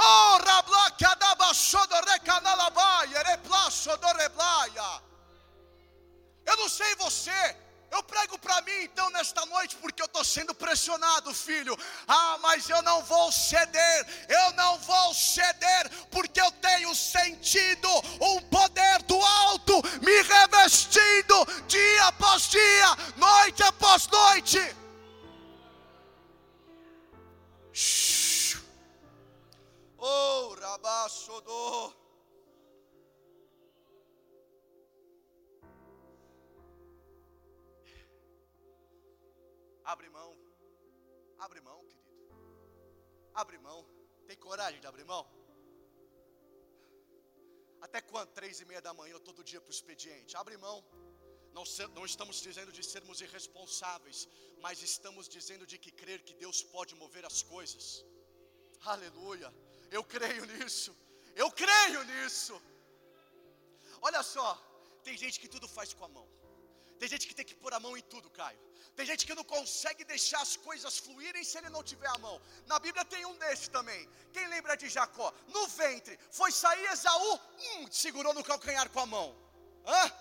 Oh, 0.00 0.38
rabla 0.46 0.90
sendo 10.88 10.98
pressionado, 10.98 11.34
filho. 11.34 11.78
Ah, 12.06 12.38
mas 12.40 12.68
eu 12.68 12.80
não 12.82 13.02
vou 13.02 13.30
ceder, 13.30 14.06
eu 14.28 14.52
não 14.54 14.78
vou 14.78 15.12
ceder, 15.12 15.90
porque 16.10 16.40
eu 16.40 16.50
tenho 16.52 16.94
sentido 16.94 17.88
Abre 41.48 41.60
mão, 41.68 41.80
querido. 41.90 42.14
Abre 43.42 43.58
mão. 43.66 43.78
Tem 44.28 44.36
coragem 44.46 44.80
de 44.82 44.86
abrir 44.90 45.06
mão? 45.12 45.22
Até 47.86 48.00
quando? 48.10 48.30
Três 48.38 48.60
e 48.62 48.66
meia 48.70 48.82
da 48.86 48.92
manhã, 48.98 49.18
todo 49.28 49.46
dia 49.50 49.60
para 49.62 49.72
o 49.72 49.76
expediente. 49.76 50.36
Abre 50.42 50.58
mão. 50.66 50.78
Não, 51.56 51.64
não, 51.96 52.04
estamos 52.12 52.36
dizendo 52.46 52.70
de 52.78 52.82
sermos 52.92 53.22
irresponsáveis, 53.26 54.18
mas 54.64 54.82
estamos 54.90 55.26
dizendo 55.36 55.66
de 55.72 55.78
que 55.84 55.92
crer 56.00 56.20
que 56.28 56.34
Deus 56.44 56.58
pode 56.74 56.94
mover 57.02 57.24
as 57.30 57.40
coisas. 57.54 57.86
Aleluia. 58.94 59.50
Eu 59.90 60.04
creio 60.14 60.44
nisso. 60.52 60.94
Eu 61.42 61.50
creio 61.62 62.02
nisso. 62.12 62.56
Olha 64.08 64.22
só, 64.34 64.48
tem 65.02 65.16
gente 65.24 65.40
que 65.40 65.52
tudo 65.54 65.66
faz 65.78 65.92
com 65.94 66.04
a 66.04 66.12
mão. 66.18 66.28
Tem 66.98 67.08
gente 67.08 67.26
que 67.28 67.34
tem 67.34 67.44
que 67.44 67.54
pôr 67.54 67.72
a 67.74 67.80
mão 67.80 67.96
em 67.96 68.02
tudo, 68.02 68.30
Caio. 68.30 68.58
Tem 68.96 69.06
gente 69.06 69.24
que 69.26 69.34
não 69.34 69.44
consegue 69.44 70.04
deixar 70.04 70.40
as 70.42 70.56
coisas 70.56 70.98
fluírem 70.98 71.44
se 71.44 71.56
ele 71.58 71.70
não 71.70 71.82
tiver 71.90 72.08
a 72.08 72.18
mão. 72.18 72.40
Na 72.66 72.78
Bíblia 72.80 73.04
tem 73.04 73.24
um 73.24 73.36
desse 73.42 73.70
também. 73.70 74.08
Quem 74.32 74.46
lembra 74.48 74.76
de 74.76 74.88
Jacó? 74.88 75.32
No 75.48 75.68
ventre, 75.68 76.18
foi 76.38 76.50
sair 76.50 76.84
Esaú, 76.92 77.34
hum, 77.34 77.86
segurou 77.90 78.34
no 78.34 78.42
calcanhar 78.42 78.88
com 78.90 79.00
a 79.00 79.06
mão. 79.06 79.28
Hã? 79.86 80.12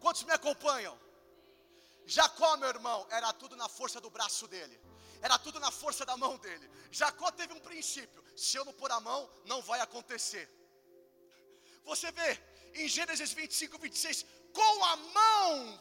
Quantos 0.00 0.24
me 0.24 0.32
acompanham? 0.32 0.98
Jacó, 2.04 2.56
meu 2.58 2.68
irmão, 2.68 3.06
era 3.10 3.32
tudo 3.32 3.56
na 3.56 3.68
força 3.68 4.00
do 4.00 4.10
braço 4.10 4.46
dele. 4.46 4.78
Era 5.22 5.38
tudo 5.38 5.58
na 5.60 5.70
força 5.70 6.04
da 6.04 6.16
mão 6.16 6.36
dele. 6.38 6.70
Jacó 6.90 7.30
teve 7.30 7.52
um 7.54 7.60
princípio: 7.60 8.22
se 8.36 8.56
eu 8.58 8.64
não 8.64 8.72
pôr 8.72 8.90
a 8.90 9.00
mão, 9.00 9.30
não 9.46 9.62
vai 9.62 9.80
acontecer. 9.80 10.48
Você 11.84 12.10
vê, 12.12 12.30
em 12.74 12.88
Gênesis 12.88 13.32
25, 13.32 13.78
26, 13.78 14.26
com 14.52 14.84
a 14.84 14.96
mão 14.96 15.80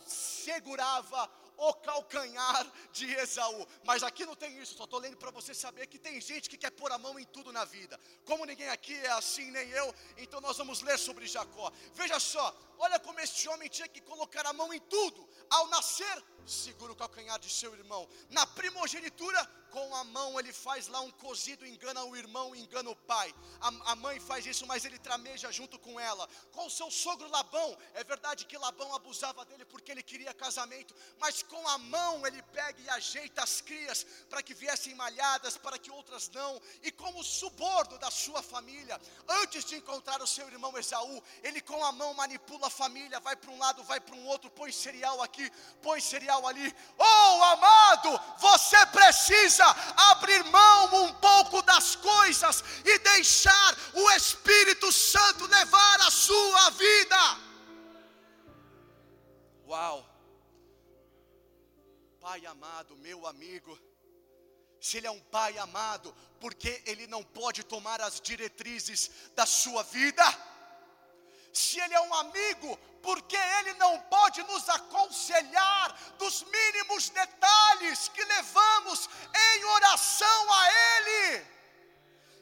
segurava 0.59 1.29
o 1.57 1.73
calcanhar 1.73 2.71
de 2.91 3.05
Esaú. 3.13 3.65
Mas 3.83 4.03
aqui 4.03 4.25
não 4.25 4.35
tem 4.35 4.57
isso, 4.61 4.75
só 4.75 4.83
estou 4.83 4.99
lendo 4.99 5.17
para 5.17 5.31
você 5.31 5.53
saber 5.53 5.87
que 5.87 5.97
tem 5.97 6.19
gente 6.21 6.49
que 6.49 6.57
quer 6.57 6.71
pôr 6.71 6.91
a 6.91 6.97
mão 6.97 7.17
em 7.19 7.25
tudo 7.25 7.51
na 7.51 7.65
vida. 7.65 7.99
Como 8.25 8.45
ninguém 8.45 8.69
aqui 8.69 8.93
é 8.95 9.11
assim, 9.11 9.49
nem 9.51 9.69
eu, 9.69 9.93
então 10.17 10.39
nós 10.41 10.57
vamos 10.57 10.81
ler 10.81 10.97
sobre 10.97 11.27
Jacó. 11.27 11.71
Veja 11.93 12.19
só, 12.19 12.45
olha 12.77 12.99
como 12.99 13.19
este 13.19 13.47
homem 13.49 13.69
tinha 13.69 13.87
que 13.87 14.01
colocar 14.01 14.45
a 14.45 14.53
mão 14.53 14.73
em 14.73 14.79
tudo. 14.81 15.27
Ao 15.49 15.67
nascer, 15.67 16.23
segura 16.51 16.91
o 16.91 16.95
calcanhar 16.95 17.39
de 17.39 17.49
seu 17.49 17.73
irmão. 17.73 18.07
Na 18.29 18.45
primogenitura, 18.45 19.43
com 19.69 19.95
a 19.95 20.03
mão 20.03 20.39
ele 20.39 20.51
faz 20.51 20.87
lá 20.87 20.99
um 21.01 21.11
cozido, 21.11 21.65
engana 21.65 22.03
o 22.03 22.15
irmão, 22.15 22.55
engana 22.55 22.89
o 22.89 22.95
pai. 22.95 23.33
A, 23.61 23.91
a, 23.91 23.95
mãe 23.95 24.19
faz 24.19 24.45
isso, 24.45 24.65
mas 24.65 24.85
ele 24.85 24.97
trameja 24.97 25.51
junto 25.51 25.77
com 25.79 25.99
ela. 25.99 26.27
Com 26.51 26.65
o 26.65 26.69
seu 26.69 26.89
sogro 26.89 27.29
Labão, 27.29 27.77
é 27.93 28.03
verdade 28.03 28.45
que 28.45 28.57
Labão 28.57 28.93
abusava 28.93 29.45
dele 29.45 29.65
porque 29.65 29.91
ele 29.91 30.03
queria 30.03 30.33
casamento, 30.33 30.95
mas 31.19 31.43
com 31.43 31.67
a 31.67 31.77
mão 31.77 32.25
ele 32.25 32.41
pega 32.41 32.81
e 32.81 32.89
ajeita 32.89 33.43
as 33.43 33.61
crias 33.61 34.05
para 34.29 34.41
que 34.41 34.53
viessem 34.53 34.95
malhadas, 34.95 35.57
para 35.57 35.77
que 35.77 35.91
outras 35.91 36.29
não. 36.29 36.61
E 36.83 36.91
como 36.91 37.23
subordo 37.23 37.97
da 37.97 38.11
sua 38.11 38.41
família, 38.41 38.99
antes 39.27 39.65
de 39.65 39.75
encontrar 39.75 40.21
o 40.21 40.27
seu 40.27 40.47
irmão 40.47 40.77
Esaú, 40.77 41.23
ele 41.43 41.61
com 41.61 41.83
a 41.83 41.91
mão 41.91 42.13
manipula 42.13 42.67
a 42.67 42.71
família, 42.71 43.19
vai 43.19 43.35
para 43.35 43.51
um 43.51 43.59
lado, 43.59 43.83
vai 43.83 43.99
para 43.99 44.15
um 44.15 44.25
outro, 44.25 44.49
põe 44.49 44.71
cereal 44.71 45.21
aqui, 45.21 45.49
põe 45.81 46.01
cereal 46.01 46.38
ali. 46.48 46.75
Oh, 46.98 47.43
amado, 47.43 48.19
você 48.39 48.86
precisa 48.88 49.10
precisa 49.29 49.65
abrir 50.12 50.43
mão 50.46 51.03
um 51.03 51.13
pouco 51.13 51.62
das 51.63 51.96
coisas 51.96 52.63
e 52.86 53.00
deixar 53.00 53.77
o 53.93 54.12
Espírito 54.12 54.91
Santo 54.91 55.46
levar 55.48 56.01
a 56.01 56.12
sua 56.12 56.69
vida. 56.72 57.17
Uau! 59.67 60.05
Pai 62.19 62.46
amado, 62.46 62.96
meu 62.98 63.25
amigo, 63.25 63.77
se 64.79 64.98
Ele 64.98 65.08
é 65.08 65.12
um 65.12 65.19
Pai 65.19 65.58
amado, 65.58 66.15
porque 66.39 66.84
Ele 66.86 67.08
não 67.08 67.23
pode 67.23 67.63
tomar 67.63 68.02
as 68.02 68.19
diretrizes 68.21 69.10
da 69.36 69.45
sua 69.45 69.84
vida? 69.84 70.23
Se 71.53 71.79
Ele 71.79 71.93
é 71.93 72.01
um 72.01 72.13
amigo, 72.13 72.77
porque 73.01 73.35
Ele 73.35 73.73
não 73.73 73.99
pode 74.01 74.41
nos 74.43 74.67
aconselhar 74.69 76.15
dos 76.17 76.43
mínimos 76.43 77.09
detalhes 77.09 78.07
que 78.09 78.23
levamos 78.23 79.09
em 79.33 79.63
oração 79.65 80.53
a 80.53 80.71
Ele, 80.71 81.45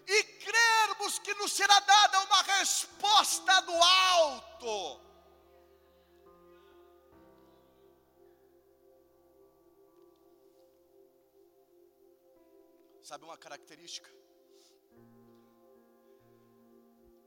e 0.08 0.24
crermos 0.24 1.20
que 1.20 1.34
nos 1.36 1.52
será 1.52 1.80
dada 1.82 2.22
uma 2.22 2.42
resposta 2.44 3.62
do 3.62 3.74
alto. 3.74 5.08
Sabe 13.04 13.24
uma 13.24 13.38
característica 13.38 14.10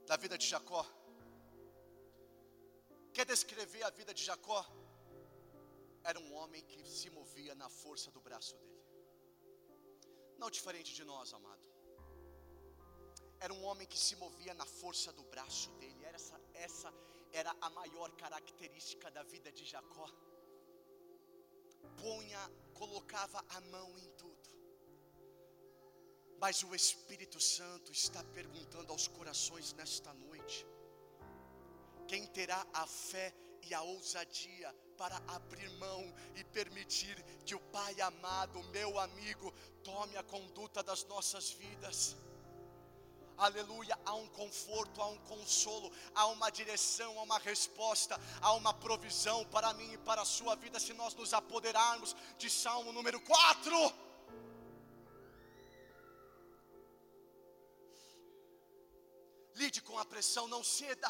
da 0.05 0.15
vida 0.15 0.37
de 0.37 0.45
Jacó? 0.45 0.85
Quer 3.15 3.25
descrever 3.25 3.83
a 3.83 3.91
vida 3.99 4.13
de 4.13 4.23
Jacó? 4.29 4.61
Era 6.03 6.19
um 6.19 6.33
homem 6.33 6.63
que 6.71 6.81
se 6.97 7.09
movia 7.09 7.53
na 7.55 7.69
força 7.81 8.09
do 8.15 8.21
braço 8.27 8.55
dele. 8.55 8.81
Não 10.41 10.49
diferente 10.49 10.91
de 10.99 11.03
nós, 11.03 11.33
amado. 11.39 11.65
Era 13.45 13.53
um 13.53 13.63
homem 13.67 13.87
que 13.87 13.99
se 14.05 14.15
movia 14.23 14.53
na 14.61 14.65
força 14.65 15.11
do 15.19 15.23
braço 15.33 15.69
dele. 15.79 16.03
Essa, 16.05 16.39
essa 16.53 16.89
era 17.31 17.55
a 17.61 17.69
maior 17.69 18.09
característica 18.23 19.09
da 19.11 19.23
vida 19.23 19.51
de 19.51 19.65
Jacó. 19.65 20.07
Punha, 22.01 22.43
colocava 22.73 23.39
a 23.49 23.61
mão 23.75 23.89
em 23.99 24.09
tudo. 24.21 24.49
Mas 26.43 26.63
o 26.63 26.73
Espírito 26.73 27.39
Santo 27.39 27.91
está 27.91 28.23
perguntando 28.37 28.91
aos 28.91 29.07
corações 29.07 29.73
nesta 29.73 30.11
noite: 30.13 30.30
quem 32.11 32.27
terá 32.27 32.67
a 32.73 32.85
fé 32.85 33.33
e 33.63 33.73
a 33.73 33.81
ousadia 33.83 34.75
para 34.97 35.15
abrir 35.29 35.69
mão 35.77 36.13
e 36.35 36.43
permitir 36.43 37.15
que 37.45 37.55
o 37.55 37.59
Pai 37.75 38.01
amado, 38.01 38.61
meu 38.63 38.99
amigo, 38.99 39.49
tome 39.81 40.17
a 40.17 40.23
conduta 40.23 40.83
das 40.83 41.05
nossas 41.05 41.51
vidas. 41.51 42.17
Aleluia, 43.37 43.97
há 44.05 44.13
um 44.13 44.27
conforto, 44.27 45.01
há 45.01 45.07
um 45.07 45.17
consolo, 45.19 45.89
há 46.13 46.25
uma 46.25 46.49
direção, 46.49 47.17
há 47.17 47.23
uma 47.23 47.39
resposta, 47.39 48.19
há 48.41 48.51
uma 48.55 48.73
provisão 48.73 49.45
para 49.45 49.73
mim 49.73 49.93
e 49.93 49.97
para 49.99 50.21
a 50.21 50.25
sua 50.25 50.53
vida 50.55 50.81
se 50.81 50.91
nós 50.91 51.15
nos 51.15 51.33
apoderarmos 51.33 52.13
de 52.37 52.49
Salmo 52.49 52.91
número 52.91 53.21
4. 53.21 53.93
Lide 59.55 59.81
com 59.81 59.97
a 59.97 60.03
pressão, 60.03 60.45
não 60.49 60.61
ceda. 60.61 61.09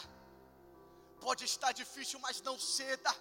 Pode 1.25 1.43
estar 1.51 1.71
difícil, 1.81 2.19
mas 2.25 2.41
não 2.47 2.57
ceda. 2.77 3.11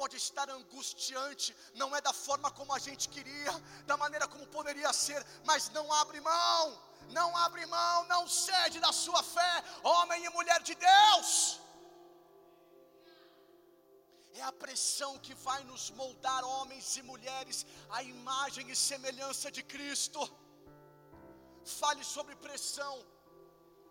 Pode 0.00 0.16
estar 0.24 0.48
angustiante, 0.58 1.48
não 1.80 1.88
é 1.96 2.00
da 2.08 2.12
forma 2.24 2.50
como 2.58 2.72
a 2.74 2.80
gente 2.86 3.06
queria, 3.14 3.52
da 3.90 3.96
maneira 4.02 4.26
como 4.32 4.46
poderia 4.56 4.92
ser, 5.04 5.20
mas 5.48 5.68
não 5.76 5.86
abre 5.92 6.20
mão, 6.20 6.64
não 7.18 7.28
abre 7.44 7.64
mão, 7.66 7.98
não 8.12 8.22
cede 8.26 8.78
da 8.86 8.92
sua 8.92 9.22
fé, 9.22 9.52
homem 9.82 10.24
e 10.24 10.30
mulher 10.38 10.60
de 10.68 10.74
Deus. 10.74 11.30
É 14.40 14.42
a 14.42 14.52
pressão 14.64 15.12
que 15.18 15.34
vai 15.46 15.60
nos 15.70 15.84
moldar, 16.00 16.42
homens 16.44 16.96
e 16.96 17.02
mulheres, 17.12 17.58
a 17.98 18.02
imagem 18.02 18.70
e 18.70 18.76
semelhança 18.90 19.50
de 19.56 19.62
Cristo. 19.74 20.20
Fale 21.80 22.04
sobre 22.14 22.34
pressão 22.46 22.94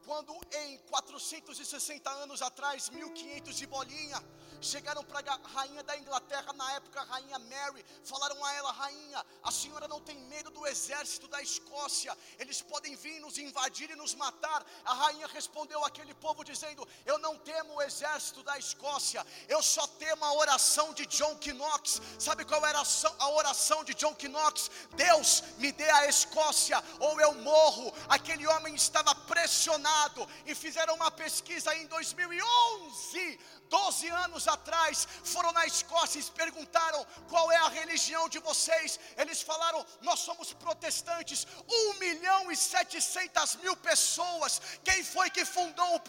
quando 0.10 0.36
em 0.52 0.80
460 0.90 2.10
anos 2.10 2.42
atrás, 2.42 2.90
1500 2.90 3.56
de 3.56 3.68
bolinha, 3.68 4.20
chegaram 4.62 5.04
para 5.04 5.20
a 5.34 5.48
rainha 5.48 5.84
da 5.84 5.98
Inglaterra, 5.98 6.54
na 6.54 6.72
época 6.74 7.02
a 7.02 7.04
rainha 7.04 7.40
Mary, 7.40 7.86
falaram 8.04 8.44
a 8.44 8.54
ela: 8.54 8.72
Rainha, 8.72 9.26
a 9.44 9.52
senhora 9.52 9.88
não 9.88 10.00
tem 10.02 10.18
medo 10.22 10.50
do 10.52 10.66
exército 10.68 11.28
da 11.28 11.42
Escócia, 11.42 12.18
eles 12.38 12.62
podem 12.62 12.96
vir 12.96 13.20
nos 13.20 13.38
invadir 13.38 13.90
e 13.90 13.96
nos 13.96 14.16
matar. 14.16 14.66
A 14.86 14.94
rainha 14.94 15.28
respondeu 15.28 15.84
àquele 15.86 16.14
povo 16.14 16.44
dizendo: 16.44 16.88
Eu 17.06 17.18
não 17.20 17.38
temo 17.38 17.76
o 17.76 17.82
exército 17.82 18.44
da 18.44 18.58
Escócia, 18.58 19.26
eu 19.48 19.62
só 19.62 19.86
temo 19.88 20.24
a 20.26 20.34
oração 20.34 20.94
de 20.94 21.06
John 21.06 21.38
Knox. 21.54 22.02
Sabe 22.18 22.46
qual 22.46 22.66
era 22.66 22.82
a 23.20 23.30
oração 23.30 23.84
de 23.84 23.94
John 23.94 24.16
Knox? 24.22 24.70
Deus 24.96 25.42
me 25.58 25.72
dê 25.72 25.90
a 25.90 26.08
Escócia 26.08 26.84
ou 27.00 27.20
eu 27.20 27.34
morro. 27.36 27.94
Aquele 28.08 28.48
homem 28.48 28.76
estava 28.76 29.14
pressionado 29.16 30.28
e 30.46 30.54
fizeram 30.54 30.96
uma 30.96 31.12
pesquisa 31.12 31.76
em 31.76 31.88
2011 31.88 33.40
12 33.70 34.10
anos 34.10 34.48
atrás, 34.50 35.08
foram 35.24 35.52
na 35.52 35.66
Escócia 35.66 36.20
e 36.20 36.24
perguntaram 36.24 37.06
qual 37.30 37.52
é 37.52 37.58
a 37.58 37.70
religião 37.70 38.28
de 38.28 38.40
vocês. 38.40 39.00
Eles 39.18 39.42
falaram: 39.42 39.86
Nós 40.02 40.20
somos 40.20 40.54
protestantes. 40.54 41.48
1 41.68 41.94
milhão 42.00 42.52
e 42.52 42.56
700 42.56 43.56
mil 43.58 43.76
pessoas. 43.78 44.62
Quem 44.84 45.04
foi 45.04 45.30
que 45.30 45.46
fundou 45.46 45.96
o 45.96 46.00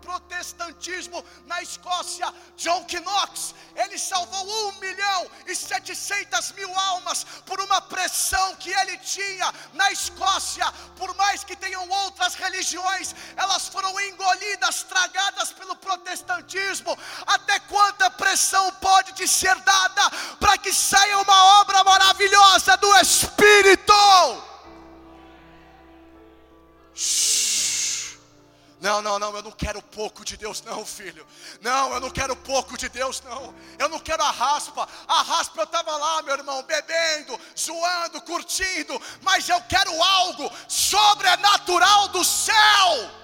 protestantismo 0.00 1.24
na 1.46 1.62
Escócia? 1.62 2.32
John 2.56 2.86
Knox. 3.04 3.54
Ele 3.74 3.98
salvou 3.98 4.68
1 4.68 4.72
milhão 4.80 5.30
e 5.46 5.54
700 5.54 6.52
mil 6.52 6.72
almas 6.78 7.24
por 7.46 7.60
uma 7.60 7.80
pressão 7.82 8.56
que 8.56 8.70
ele 8.70 8.96
tinha 8.98 9.52
na 9.72 9.90
Escócia, 9.92 10.70
por 10.96 11.14
mais 11.14 11.44
que 11.44 11.56
tenham 11.56 11.88
outras 11.88 12.34
religiões, 12.34 13.14
elas 13.36 13.68
foram 13.68 13.98
engolidas, 14.00 14.82
tragadas 14.82 15.52
pelo 15.52 15.76
protestantismo. 15.76 16.96
Até 17.26 17.58
quanta 17.68 18.10
pressão 18.10 18.70
pode 18.72 19.12
te 19.12 19.26
ser 19.26 19.54
dada 19.60 20.10
para 20.38 20.58
que 20.58 20.72
saia 20.72 21.18
uma 21.18 21.60
obra 21.60 21.82
maravilhosa 21.84 22.76
do 22.76 22.94
Espírito? 22.96 23.92
Não, 28.84 29.00
não, 29.00 29.18
não, 29.18 29.34
eu 29.34 29.42
não 29.42 29.50
quero 29.50 29.80
pouco 29.80 30.22
de 30.26 30.36
Deus, 30.36 30.60
não, 30.60 30.84
filho. 30.84 31.26
Não, 31.62 31.94
eu 31.94 32.00
não 32.00 32.10
quero 32.10 32.36
pouco 32.36 32.76
de 32.76 32.86
Deus, 32.90 33.22
não. 33.22 33.54
Eu 33.78 33.88
não 33.88 33.98
quero 33.98 34.22
a 34.22 34.30
raspa. 34.30 34.86
A 35.08 35.22
raspa 35.22 35.62
eu 35.62 35.64
estava 35.64 35.96
lá, 35.96 36.20
meu 36.20 36.34
irmão, 36.34 36.62
bebendo, 36.64 37.40
zoando, 37.58 38.20
curtindo. 38.20 39.00
Mas 39.22 39.48
eu 39.48 39.58
quero 39.62 39.90
algo 40.02 40.52
sobrenatural 40.68 42.08
do 42.08 42.22
céu. 42.22 43.23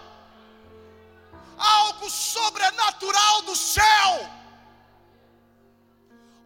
Algo 1.60 2.08
sobrenatural 2.08 3.42
do 3.42 3.54
céu. 3.54 4.12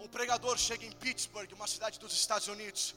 Um 0.01 0.09
pregador 0.09 0.59
chega 0.59 0.85
em 0.85 0.93
Pittsburgh, 0.93 1.53
uma 1.53 1.69
cidade 1.69 2.01
dos 2.01 2.13
Estados 2.13 2.49
Unidos. 2.49 2.95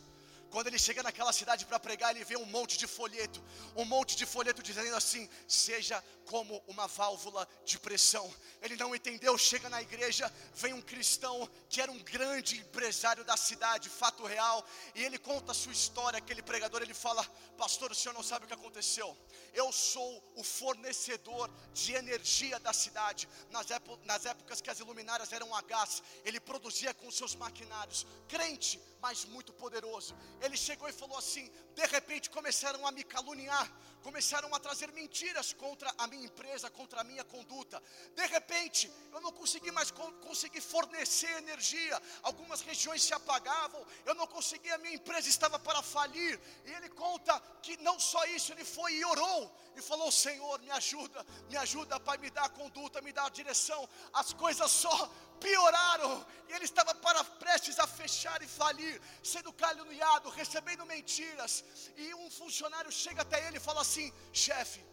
Quando 0.50 0.68
ele 0.68 0.80
chega 0.80 1.04
naquela 1.04 1.34
cidade 1.34 1.66
para 1.66 1.80
pregar, 1.80 2.16
ele 2.16 2.24
vê 2.24 2.38
um 2.38 2.46
monte 2.46 2.78
de 2.78 2.88
folheto, 2.88 3.44
um 3.76 3.84
monte 3.84 4.16
de 4.16 4.26
folheto 4.26 4.64
dizendo 4.64 4.96
assim: 4.96 5.30
seja 5.48 6.02
como 6.26 6.64
uma 6.68 6.88
válvula 6.88 7.48
de 7.66 7.78
pressão. 7.78 8.34
Ele 8.62 8.76
não 8.78 8.96
entendeu, 8.96 9.38
chega 9.38 9.70
na 9.70 9.82
igreja, 9.82 10.32
vem 10.56 10.74
um 10.74 10.82
cristão 10.82 11.50
que 11.70 11.82
era 11.82 11.92
um 11.92 12.00
grande 12.00 12.58
empresário 12.58 13.26
da 13.26 13.36
cidade, 13.36 13.90
fato 13.90 14.26
real, 14.26 14.66
e 14.96 15.04
ele 15.04 15.18
conta 15.18 15.52
a 15.52 15.56
sua 15.56 15.74
história, 15.74 16.18
aquele 16.18 16.42
pregador, 16.42 16.82
ele 16.82 16.94
fala: 16.94 17.24
"Pastor, 17.58 17.92
o 17.92 17.96
senhor 17.96 18.14
não 18.14 18.24
sabe 18.24 18.46
o 18.46 18.48
que 18.48 18.54
aconteceu. 18.54 19.18
Eu 19.62 19.72
sou 19.72 20.24
o 20.36 20.44
fornecedor 20.44 21.50
de 21.74 21.94
energia 22.02 22.60
da 22.60 22.72
cidade. 22.72 23.28
Nas, 23.50 23.66
nas 24.06 24.24
épocas 24.28 24.62
que 24.62 24.70
as 24.70 24.80
iluminárias 24.80 25.34
eram 25.34 25.50
a 25.56 25.62
gás, 25.64 26.04
ele 26.24 26.40
produzia 26.40 26.94
com 26.94 27.10
seus 27.10 27.34
maquinários. 27.34 28.06
Crente, 28.28 28.80
mas 29.02 29.26
muito 29.26 29.52
poderoso. 29.54 30.16
Ele 30.42 30.56
chegou 30.56 30.88
e 30.88 30.94
falou 30.94 31.18
assim: 31.18 31.52
de 31.74 31.86
repente 31.88 32.30
começaram 32.30 32.86
a 32.86 32.92
me 32.92 33.04
caluniar, 33.04 33.68
começaram 34.04 34.54
a 34.54 34.60
trazer 34.60 34.92
mentiras 34.92 35.54
contra 35.54 35.92
a 35.98 36.06
minha 36.06 36.26
empresa, 36.26 36.70
contra 36.70 37.02
a 37.02 37.04
minha 37.04 37.24
conduta. 37.24 37.82
De 38.16 38.28
repente, 38.28 38.92
eu 39.12 39.22
não 39.22 39.32
consegui 39.32 39.72
mais 39.72 39.90
conseguir 39.90 40.62
fornecer 40.62 41.32
energia. 41.38 42.00
Algumas 42.22 42.62
regiões 42.62 43.02
se 43.02 43.14
apagavam, 43.14 43.84
eu 44.06 44.14
não 44.14 44.28
conseguia, 44.28 44.76
a 44.76 44.78
minha 44.78 44.94
empresa 44.94 45.28
estava 45.28 45.58
para 45.58 45.82
falir. 45.82 46.40
E 46.64 46.72
ele 46.74 46.90
conta 46.90 47.40
que 47.64 47.76
não 47.78 48.00
só 48.00 48.24
isso, 48.26 48.52
ele 48.54 48.64
foi 48.64 48.94
e 48.94 49.06
orou 49.06 49.47
e 49.76 49.82
falou: 49.82 50.12
Senhor, 50.12 50.60
me 50.60 50.72
ajuda, 50.72 51.26
me 51.50 51.58
ajuda, 51.58 52.00
Pai, 52.00 52.18
me 52.18 52.30
dá 52.30 52.44
a 52.46 52.50
conduta, 52.50 53.02
me 53.02 53.12
dá 53.12 53.26
a 53.26 53.30
direção. 53.30 53.88
As 54.14 54.34
coisas 54.34 54.72
só 54.72 54.96
pioraram, 55.40 56.26
e 56.48 56.54
ele 56.54 56.66
estava 56.66 56.94
para 56.96 57.24
prestes 57.44 57.78
a 57.80 57.88
fechar 57.88 58.42
e 58.42 58.48
falir, 58.48 59.02
sendo 59.24 59.54
caluniado, 59.54 60.30
recebendo 60.30 60.86
mentiras. 60.86 61.64
E 61.96 62.14
um 62.16 62.30
funcionário 62.32 62.92
chega 62.92 63.22
até 63.22 63.48
ele 63.48 63.58
e 63.58 63.66
fala 63.70 63.82
assim: 63.82 64.12
chefe, 64.32 64.84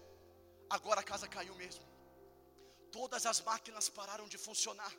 agora 0.69 1.01
a 1.01 1.09
casa 1.13 1.29
caiu 1.29 1.55
mesmo. 1.55 1.85
Todas 2.93 3.25
as 3.27 3.41
máquinas 3.41 3.89
pararam 3.89 4.29
de 4.29 4.39
funcionar 4.39 4.93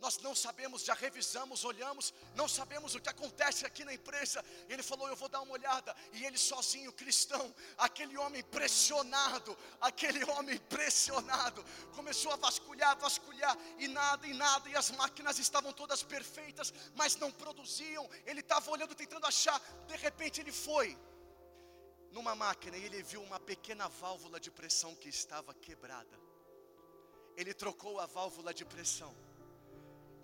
nós 0.00 0.18
não 0.18 0.34
sabemos, 0.34 0.84
já 0.84 0.94
revisamos, 0.94 1.64
olhamos, 1.64 2.12
não 2.34 2.46
sabemos 2.46 2.94
o 2.94 3.00
que 3.00 3.08
acontece 3.08 3.64
aqui 3.64 3.84
na 3.84 3.94
empresa. 3.94 4.44
Ele 4.68 4.82
falou: 4.82 5.08
Eu 5.08 5.16
vou 5.16 5.28
dar 5.28 5.40
uma 5.40 5.52
olhada. 5.52 5.94
E 6.12 6.24
ele 6.24 6.38
sozinho, 6.38 6.92
cristão, 6.92 7.54
aquele 7.78 8.16
homem 8.18 8.42
pressionado, 8.42 9.56
aquele 9.80 10.24
homem 10.32 10.58
pressionado, 10.58 11.64
começou 11.94 12.32
a 12.32 12.36
vasculhar, 12.36 12.98
vasculhar, 12.98 13.56
e 13.78 13.88
nada, 13.88 14.26
e 14.26 14.34
nada, 14.34 14.68
e 14.68 14.76
as 14.76 14.90
máquinas 14.90 15.38
estavam 15.38 15.72
todas 15.72 16.02
perfeitas, 16.02 16.72
mas 16.94 17.16
não 17.16 17.30
produziam. 17.30 18.08
Ele 18.26 18.40
estava 18.40 18.70
olhando, 18.70 18.94
tentando 18.94 19.26
achar. 19.26 19.60
De 19.86 19.96
repente 19.96 20.40
ele 20.40 20.52
foi 20.52 20.98
numa 22.10 22.34
máquina 22.34 22.76
e 22.76 22.84
ele 22.84 23.02
viu 23.02 23.22
uma 23.22 23.40
pequena 23.40 23.88
válvula 23.88 24.38
de 24.38 24.50
pressão 24.50 24.94
que 24.94 25.08
estava 25.08 25.52
quebrada. 25.54 26.20
Ele 27.36 27.52
trocou 27.52 27.98
a 27.98 28.06
válvula 28.06 28.54
de 28.54 28.64
pressão 28.64 29.14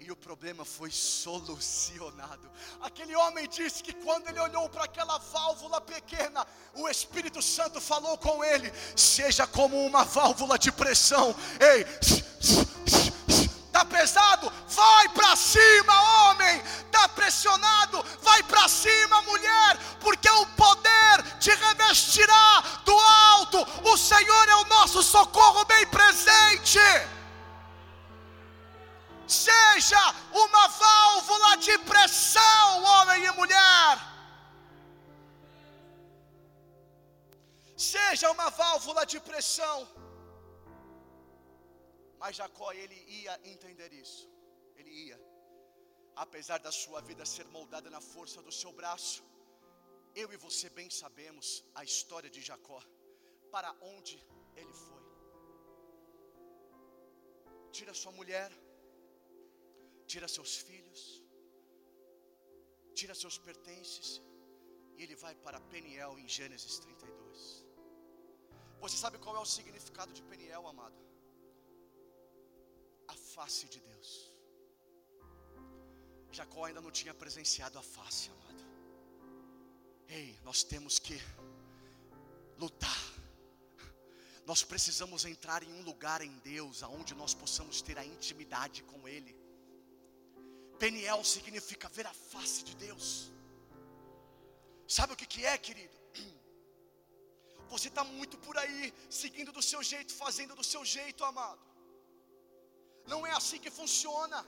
e 0.01 0.11
o 0.11 0.17
problema 0.17 0.65
foi 0.65 0.91
solucionado. 0.91 2.51
Aquele 2.81 3.15
homem 3.15 3.47
disse 3.47 3.83
que 3.83 3.93
quando 3.93 4.29
ele 4.29 4.41
olhou 4.41 4.69
para 4.69 4.85
aquela 4.85 5.19
válvula 5.19 5.81
pequena, 5.81 6.47
o 6.75 6.89
Espírito 6.89 7.43
Santo 7.43 7.81
falou 7.81 8.17
com 8.17 8.43
ele: 8.43 8.73
seja 8.97 9.47
como 9.47 9.85
uma 9.85 10.05
válvula 10.05 10.59
de 10.59 10.73
pressão. 10.73 11.37
Ei, 11.61 11.85
tá 13.71 13.85
pesado? 13.85 14.51
Vai 14.69 15.09
para 15.11 15.37
cima, 15.37 16.31
homem. 16.31 16.63
Tá 16.91 17.07
pressionado? 17.11 18.03
Vai 18.23 18.43
para 18.45 18.69
cima, 18.69 19.21
mulher, 19.23 19.79
porque 20.01 20.31
o 20.31 20.47
poder 20.47 21.39
te 21.39 21.51
revestirá 21.51 22.65
do 22.87 22.99
alto. 22.99 23.59
O 23.85 23.97
Senhor 23.99 24.49
é 24.49 24.57
o 24.57 24.65
nosso 24.65 25.03
socorro 25.03 25.65
bem 25.67 25.87
presente 25.89 26.81
seja 29.31 30.03
uma 30.45 30.65
válvula 30.69 31.57
de 31.67 31.77
pressão, 31.91 32.83
homem 32.93 33.25
e 33.25 33.33
mulher. 33.41 33.95
Seja 37.77 38.31
uma 38.31 38.51
válvula 38.51 39.05
de 39.13 39.19
pressão. 39.21 39.79
Mas 42.21 42.37
Jacó, 42.37 42.71
ele 42.73 42.99
ia 43.21 43.35
entender 43.53 43.91
isso. 43.93 44.29
Ele 44.77 44.91
ia. 45.07 45.19
Apesar 46.25 46.59
da 46.59 46.73
sua 46.83 47.01
vida 47.01 47.25
ser 47.25 47.47
moldada 47.57 47.89
na 47.89 48.01
força 48.13 48.43
do 48.43 48.53
seu 48.53 48.73
braço, 48.81 49.23
eu 50.15 50.29
e 50.35 50.37
você 50.37 50.69
bem 50.79 50.91
sabemos 50.91 51.65
a 51.75 51.83
história 51.91 52.29
de 52.29 52.43
Jacó, 52.49 52.81
para 53.55 53.71
onde 53.81 54.17
ele 54.61 54.75
foi. 54.75 55.03
Tira 57.77 57.95
sua 57.95 58.13
mulher, 58.13 58.51
tira 60.13 60.29
seus 60.37 60.53
filhos, 60.69 61.03
tira 62.99 63.15
seus 63.23 63.37
pertences, 63.49 64.09
e 64.97 65.03
ele 65.05 65.17
vai 65.25 65.35
para 65.45 65.61
Peniel 65.73 66.13
em 66.23 66.29
Gênesis 66.37 66.75
32. 66.79 67.65
Você 68.83 68.97
sabe 69.03 69.19
qual 69.25 69.37
é 69.37 69.43
o 69.47 69.53
significado 69.57 70.13
de 70.13 70.23
Peniel, 70.31 70.67
amado? 70.73 71.01
A 73.15 73.15
face 73.35 73.67
de 73.75 73.81
Deus. 73.91 74.11
Jacó 76.39 76.65
ainda 76.65 76.81
não 76.87 76.93
tinha 77.01 77.15
presenciado 77.23 77.79
a 77.79 77.83
face, 77.83 78.31
amado. 78.31 78.65
Ei, 80.09 80.31
nós 80.49 80.63
temos 80.73 80.99
que 80.99 81.17
lutar. 82.59 83.03
Nós 84.51 84.63
precisamos 84.73 85.25
entrar 85.25 85.63
em 85.63 85.73
um 85.79 85.83
lugar 85.83 86.21
em 86.23 86.35
Deus, 86.39 86.83
aonde 86.83 87.15
nós 87.15 87.35
possamos 87.43 87.81
ter 87.81 87.97
a 87.99 88.05
intimidade 88.05 88.83
com 88.83 89.07
Ele. 89.07 89.40
Peniel 90.83 91.23
significa 91.35 91.87
ver 91.97 92.07
a 92.11 92.15
face 92.33 92.61
de 92.69 92.75
Deus. 92.85 93.07
Sabe 94.97 95.13
o 95.13 95.19
que, 95.21 95.27
que 95.35 95.43
é, 95.53 95.57
querido? 95.67 95.97
Você 97.73 97.89
está 97.93 98.05
muito 98.19 98.37
por 98.47 98.57
aí, 98.63 98.81
seguindo 99.23 99.53
do 99.59 99.65
seu 99.71 99.83
jeito, 99.93 100.13
fazendo 100.23 100.55
do 100.61 100.67
seu 100.73 100.83
jeito, 100.97 101.29
amado. 101.31 101.65
Não 103.13 103.21
é 103.31 103.33
assim 103.41 103.61
que 103.65 103.79
funciona. 103.81 104.41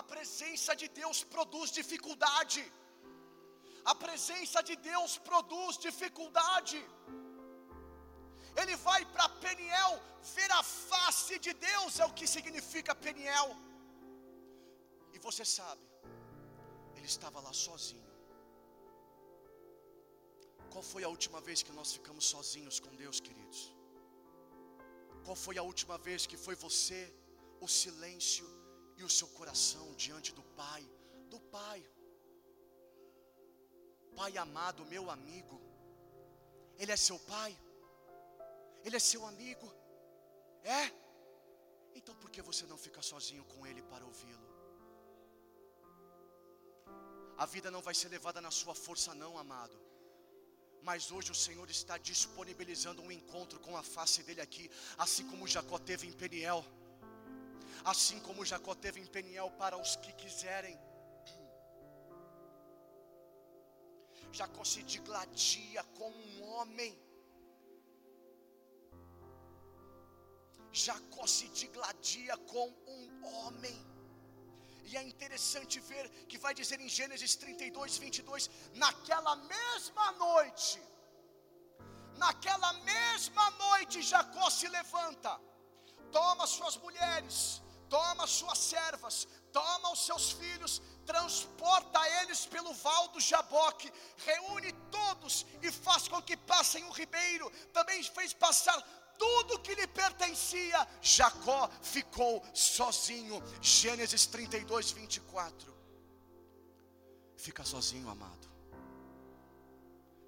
A 0.00 0.02
presença 0.12 0.72
de 0.82 0.88
Deus 1.00 1.18
produz 1.34 1.70
dificuldade. 1.80 2.62
A 3.92 3.94
presença 4.04 4.60
de 4.68 4.76
Deus 4.90 5.12
produz 5.30 5.76
dificuldade. 5.88 6.78
Ele 8.60 8.76
vai 8.88 9.02
para 9.14 9.28
Peniel 9.44 9.92
ver 10.36 10.50
a 10.60 10.62
face 10.90 11.36
de 11.46 11.52
Deus, 11.70 12.00
é 12.02 12.06
o 12.08 12.16
que 12.18 12.26
significa 12.36 13.00
Peniel 13.06 13.48
você 15.26 15.44
sabe, 15.58 15.84
ele 16.96 17.08
estava 17.14 17.38
lá 17.46 17.52
sozinho. 17.66 18.10
Qual 20.72 20.84
foi 20.90 21.02
a 21.04 21.10
última 21.14 21.40
vez 21.48 21.58
que 21.66 21.72
nós 21.78 21.92
ficamos 21.96 22.24
sozinhos 22.34 22.76
com 22.84 22.92
Deus, 23.02 23.18
queridos? 23.26 23.60
Qual 25.24 25.36
foi 25.44 25.56
a 25.58 25.64
última 25.70 25.96
vez 26.06 26.26
que 26.30 26.38
foi 26.44 26.54
você, 26.66 27.00
o 27.60 27.68
silêncio 27.80 28.46
e 28.98 29.04
o 29.08 29.10
seu 29.18 29.28
coração 29.38 29.86
diante 30.04 30.30
do 30.38 30.44
Pai? 30.60 30.82
Do 31.32 31.40
Pai. 31.56 31.80
Pai 34.16 34.32
amado, 34.46 34.84
meu 34.94 35.04
amigo. 35.16 35.58
Ele 36.80 36.92
é 36.96 37.00
seu 37.08 37.18
Pai? 37.34 37.52
Ele 38.84 38.96
é 38.96 39.04
seu 39.10 39.24
amigo? 39.32 39.68
É? 40.78 40.82
Então 41.98 42.14
por 42.22 42.30
que 42.30 42.42
você 42.50 42.64
não 42.72 42.78
fica 42.86 43.02
sozinho 43.02 43.44
com 43.52 43.66
Ele 43.66 43.82
para 43.82 44.04
ouvi-lo? 44.04 44.51
A 47.42 47.46
vida 47.54 47.72
não 47.74 47.82
vai 47.86 47.94
ser 48.00 48.08
levada 48.08 48.40
na 48.40 48.52
sua 48.58 48.72
força, 48.72 49.12
não, 49.22 49.36
amado. 49.36 49.76
Mas 50.88 51.10
hoje 51.14 51.30
o 51.32 51.38
Senhor 51.44 51.68
está 51.68 51.98
disponibilizando 52.10 53.02
um 53.02 53.10
encontro 53.10 53.58
com 53.64 53.76
a 53.76 53.82
face 53.82 54.22
dele 54.26 54.40
aqui, 54.40 54.70
assim 55.04 55.24
como 55.30 55.48
Jacó 55.54 55.76
teve 55.90 56.06
em 56.06 56.12
Peniel. 56.12 56.64
Assim 57.92 58.20
como 58.20 58.44
Jacó 58.44 58.76
teve 58.76 59.00
em 59.00 59.06
Peniel 59.16 59.50
para 59.62 59.76
os 59.76 59.96
que 59.96 60.12
quiserem. 60.12 60.78
Jacó 64.30 64.62
se 64.62 64.84
digladia 64.84 65.82
como 65.98 66.16
um 66.16 66.44
homem. 66.52 66.92
Jacó 70.70 71.26
se 71.26 71.48
digladia 71.48 72.36
com 72.52 72.68
um 72.86 73.26
homem. 73.34 73.91
E 74.84 74.96
é 74.96 75.02
interessante 75.02 75.80
ver 75.80 76.08
que 76.30 76.38
vai 76.44 76.54
dizer 76.60 76.78
em 76.80 76.88
Gênesis 76.88 77.34
32, 77.36 77.98
22, 77.98 78.50
naquela 78.74 79.34
mesma 79.36 80.12
noite, 80.12 80.80
naquela 82.16 82.72
mesma 82.92 83.50
noite, 83.64 84.02
Jacó 84.02 84.48
se 84.50 84.68
levanta, 84.68 85.32
toma 86.10 86.46
suas 86.46 86.76
mulheres, 86.76 87.62
toma 87.88 88.26
suas 88.26 88.58
servas, 88.58 89.28
toma 89.52 89.92
os 89.92 90.04
seus 90.06 90.32
filhos, 90.32 90.80
transporta 91.04 92.00
eles 92.20 92.46
pelo 92.46 92.72
val 92.74 93.08
do 93.08 93.20
Jaboque, 93.20 93.92
reúne 94.28 94.72
todos 94.90 95.44
e 95.60 95.70
faz 95.70 96.08
com 96.08 96.20
que 96.22 96.36
passem 96.36 96.84
o 96.84 96.92
ribeiro, 96.92 97.50
também 97.72 98.02
fez 98.02 98.32
passar 98.32 98.78
tudo 99.22 99.60
que 99.60 99.72
lhe 99.76 99.86
pertencia, 99.86 100.88
Jacó 101.00 101.70
ficou 101.80 102.42
sozinho. 102.52 103.40
Gênesis 103.60 104.26
32, 104.26 104.90
24. 104.90 105.72
Fica 107.36 107.64
sozinho, 107.64 108.08
amado. 108.08 108.50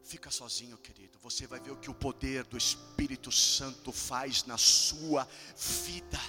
Fica 0.04 0.30
sozinho, 0.30 0.78
querido. 0.78 1.18
Você 1.18 1.44
vai 1.44 1.58
ver 1.58 1.72
o 1.72 1.76
que 1.76 1.90
o 1.90 1.94
poder 1.94 2.44
do 2.44 2.56
Espírito 2.56 3.32
Santo 3.32 3.90
faz 3.90 4.44
na 4.44 4.56
sua 4.56 5.26
vida. 5.56 6.20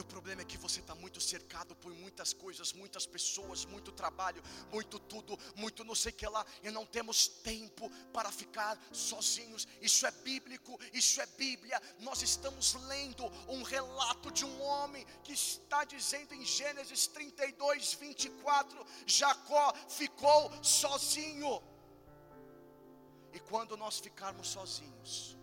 Teu 0.00 0.06
problema 0.06 0.40
é 0.40 0.46
que 0.46 0.56
você 0.56 0.80
está 0.80 0.94
muito 0.94 1.20
cercado 1.20 1.76
por 1.76 1.92
muitas 1.92 2.32
coisas, 2.32 2.72
muitas 2.72 3.04
pessoas, 3.04 3.66
muito 3.66 3.92
trabalho, 3.92 4.42
muito 4.72 4.98
tudo, 4.98 5.38
muito 5.54 5.84
não 5.84 5.94
sei 5.94 6.10
que 6.10 6.26
lá, 6.26 6.42
e 6.62 6.70
não 6.70 6.86
temos 6.86 7.28
tempo 7.28 7.90
para 8.10 8.32
ficar 8.32 8.80
sozinhos. 8.90 9.68
Isso 9.78 10.06
é 10.06 10.10
bíblico, 10.10 10.80
isso 10.94 11.20
é 11.20 11.26
Bíblia. 11.26 11.78
Nós 11.98 12.22
estamos 12.22 12.72
lendo 12.86 13.26
um 13.46 13.62
relato 13.62 14.30
de 14.30 14.42
um 14.42 14.62
homem 14.62 15.04
que 15.22 15.34
está 15.34 15.84
dizendo 15.84 16.32
em 16.32 16.46
Gênesis 16.46 17.06
32, 17.06 17.92
24: 17.92 18.86
Jacó 19.04 19.74
ficou 19.86 20.50
sozinho. 20.64 21.62
E 23.34 23.38
quando 23.38 23.76
nós 23.76 23.98
ficarmos 23.98 24.48
sozinhos, 24.48 25.36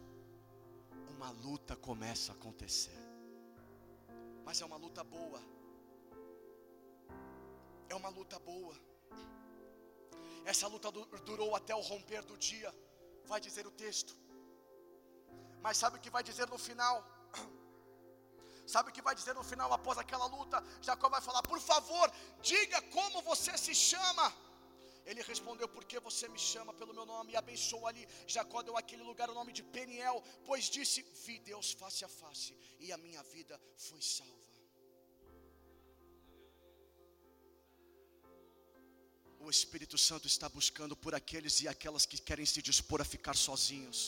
uma 1.11 1.29
luta 1.29 1.75
começa 1.75 2.31
a 2.31 2.35
acontecer 2.35 3.06
mas 4.47 4.61
é 4.61 4.65
uma 4.65 4.77
luta 4.83 5.03
boa. 5.15 5.39
É 7.89 7.95
uma 8.01 8.11
luta 8.17 8.37
boa. 8.39 8.75
Essa 10.51 10.67
luta 10.73 10.89
durou 11.29 11.49
até 11.59 11.75
o 11.75 11.81
romper 11.89 12.21
do 12.29 12.37
dia, 12.37 12.69
vai 13.31 13.39
dizer 13.47 13.65
o 13.67 13.73
texto. 13.83 14.13
Mas 15.65 15.75
sabe 15.81 15.97
o 15.97 16.03
que 16.03 16.13
vai 16.17 16.23
dizer 16.29 16.47
no 16.53 16.59
final? 16.67 16.97
Sabe 18.73 18.89
o 18.89 18.93
que 18.95 19.01
vai 19.07 19.15
dizer 19.19 19.33
no 19.33 19.43
final 19.49 19.69
após 19.75 19.97
aquela 19.97 20.25
luta? 20.35 20.57
Jacó 20.87 21.07
vai 21.09 21.21
falar: 21.27 21.41
Por 21.51 21.59
favor, 21.67 22.07
diga 22.41 22.79
como 22.95 23.21
você 23.21 23.53
se 23.65 23.73
chama. 23.73 24.25
Ele 25.09 25.21
respondeu: 25.31 25.67
Porque 25.75 25.97
você 26.07 26.25
me 26.33 26.41
chama 26.51 26.73
pelo 26.79 26.95
meu 26.97 27.05
nome? 27.13 27.31
E 27.33 27.37
abençoou 27.41 27.87
ali. 27.87 28.03
Jacó 28.35 28.61
deu 28.61 28.75
aquele 28.81 29.03
lugar 29.09 29.29
o 29.29 29.37
nome 29.39 29.53
de 29.57 29.63
Peniel, 29.75 30.17
pois 30.47 30.65
disse: 30.77 31.05
Vi 31.25 31.39
Deus 31.51 31.71
face 31.81 32.03
a 32.09 32.09
face, 32.21 32.51
e 32.85 32.91
a 32.91 32.97
minha 33.05 33.23
vida 33.35 33.55
foi 33.87 34.01
salva. 34.01 34.35
O 39.39 39.49
Espírito 39.49 39.97
Santo 39.97 40.27
está 40.27 40.49
buscando 40.49 40.93
por 41.03 41.15
aqueles 41.15 41.61
e 41.61 41.69
aquelas 41.69 42.05
que 42.05 42.19
querem 42.29 42.45
se 42.53 42.61
dispor 42.61 42.99
a 43.01 43.05
ficar 43.15 43.35
sozinhos. 43.47 43.99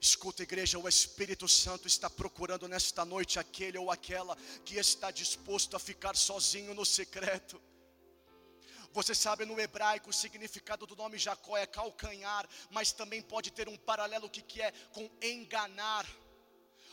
Escuta, 0.00 0.42
igreja, 0.42 0.80
o 0.80 0.88
Espírito 0.88 1.46
Santo 1.62 1.86
está 1.86 2.08
procurando 2.10 2.66
nesta 2.66 3.04
noite 3.04 3.38
aquele 3.38 3.78
ou 3.78 3.88
aquela 3.96 4.36
que 4.64 4.76
está 4.76 5.12
disposto 5.12 5.76
a 5.76 5.78
ficar 5.78 6.16
sozinho 6.16 6.74
no 6.74 6.84
secreto. 6.84 7.60
Você 8.92 9.14
sabe 9.14 9.44
no 9.44 9.60
hebraico 9.60 10.10
o 10.10 10.12
significado 10.12 10.86
do 10.86 10.96
nome 10.96 11.18
Jacó 11.18 11.56
é 11.56 11.66
calcanhar, 11.66 12.48
mas 12.70 12.92
também 12.92 13.22
pode 13.22 13.50
ter 13.50 13.68
um 13.68 13.76
paralelo 13.76 14.30
que, 14.30 14.42
que 14.42 14.60
é 14.60 14.72
com 14.92 15.08
enganar. 15.22 16.06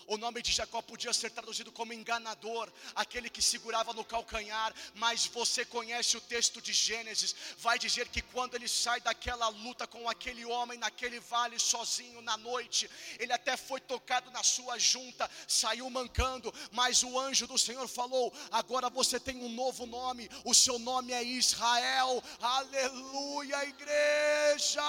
O 0.07 0.17
nome 0.17 0.41
de 0.41 0.51
Jacó 0.51 0.81
podia 0.83 1.11
ser 1.11 1.31
traduzido 1.31 1.71
como 1.71 1.91
enganador, 1.91 2.71
aquele 2.93 3.27
que 3.27 3.41
segurava 3.41 3.91
no 3.91 4.05
calcanhar, 4.05 4.71
mas 4.93 5.25
você 5.25 5.65
conhece 5.65 6.15
o 6.15 6.21
texto 6.21 6.61
de 6.61 6.73
Gênesis, 6.73 7.35
vai 7.57 7.79
dizer 7.79 8.07
que 8.09 8.21
quando 8.21 8.53
ele 8.53 8.67
sai 8.67 9.01
daquela 9.01 9.47
luta 9.47 9.87
com 9.87 10.07
aquele 10.07 10.45
homem 10.45 10.77
naquele 10.77 11.19
vale 11.19 11.57
sozinho 11.57 12.21
na 12.21 12.37
noite, 12.37 12.89
ele 13.17 13.33
até 13.33 13.57
foi 13.57 13.81
tocado 13.81 14.29
na 14.29 14.43
sua 14.43 14.77
junta, 14.77 15.29
saiu 15.47 15.89
mancando, 15.89 16.53
mas 16.71 17.01
o 17.01 17.19
anjo 17.19 17.47
do 17.47 17.57
Senhor 17.57 17.87
falou: 17.87 18.31
agora 18.51 18.91
você 18.91 19.19
tem 19.19 19.37
um 19.37 19.49
novo 19.49 19.87
nome, 19.87 20.29
o 20.43 20.53
seu 20.53 20.77
nome 20.77 21.13
é 21.13 21.23
Israel, 21.23 22.23
aleluia, 22.39 23.65
igreja. 23.65 24.81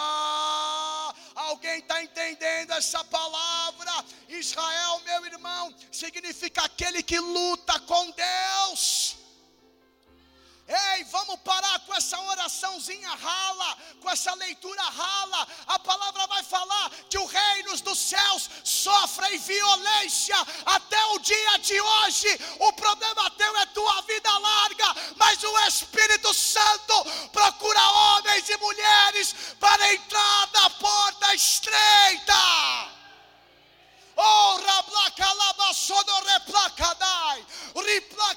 Alguém 1.34 1.78
está 1.78 2.02
entendendo 2.02 2.72
essa 2.72 3.02
palavra? 3.04 4.04
Israel 4.28 5.00
meu 5.06 5.26
irmão, 5.26 5.74
significa 5.92 6.62
aquele 6.62 7.02
que 7.02 7.18
luta 7.18 7.78
com 7.80 8.10
Deus. 8.10 9.16
Ei, 10.68 11.04
vamos 11.04 11.38
parar 11.44 11.78
com 11.80 11.94
essa 11.94 12.20
oraçãozinha 12.20 13.08
rala, 13.08 13.78
com 14.00 14.10
essa 14.10 14.34
leitura 14.34 14.82
rala. 14.82 15.46
A 15.68 15.78
palavra 15.78 16.26
vai 16.26 16.42
falar 16.42 16.90
que 17.08 17.16
o 17.16 17.24
reino 17.24 17.76
dos 17.78 17.96
céus 17.96 18.50
sofre 18.64 19.38
violência 19.38 20.36
até 20.64 21.04
o 21.14 21.20
dia 21.20 21.58
de 21.58 21.80
hoje. 21.80 22.40
O 22.58 22.72
problema 22.72 23.30
teu 23.30 23.56
é 23.58 23.66
tua 23.66 24.02
vida 24.02 24.38
larga, 24.38 24.96
mas 25.14 25.40
o 25.40 25.58
Espírito 25.68 26.34
Santo 26.34 27.04
procura 27.30 27.80
homens 27.80 28.48
e 28.48 28.56
mulheres 28.56 29.36
para 29.60 29.94
entrar 29.94 30.50
na 30.52 30.70
porta 30.70 31.32
estreita. 31.32 32.95
Oh, 34.16 34.58
rablaka 34.58 35.28
laba 35.34 35.72
sono 35.74 36.14
replakadai. 36.24 37.44
Riplaka. 37.74 38.35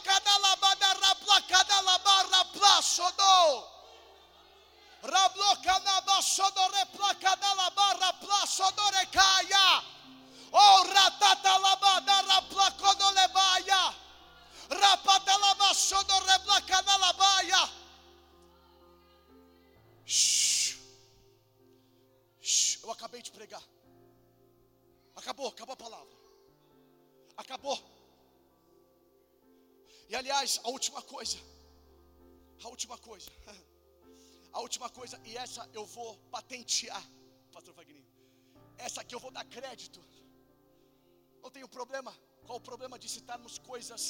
Essa 35.50 35.64
eu 35.80 35.84
vou 35.98 36.10
patentear, 36.36 37.04
Pastor 37.56 37.74
Wagner. 37.78 38.08
Essa 38.88 39.00
aqui 39.02 39.14
eu 39.16 39.22
vou 39.26 39.32
dar 39.38 39.46
crédito. 39.56 40.00
Não 41.44 41.52
tenho 41.56 41.70
problema. 41.78 42.12
Qual 42.46 42.58
o 42.60 42.68
problema 42.70 42.98
de 43.04 43.08
citarmos 43.16 43.56
coisas 43.72 44.02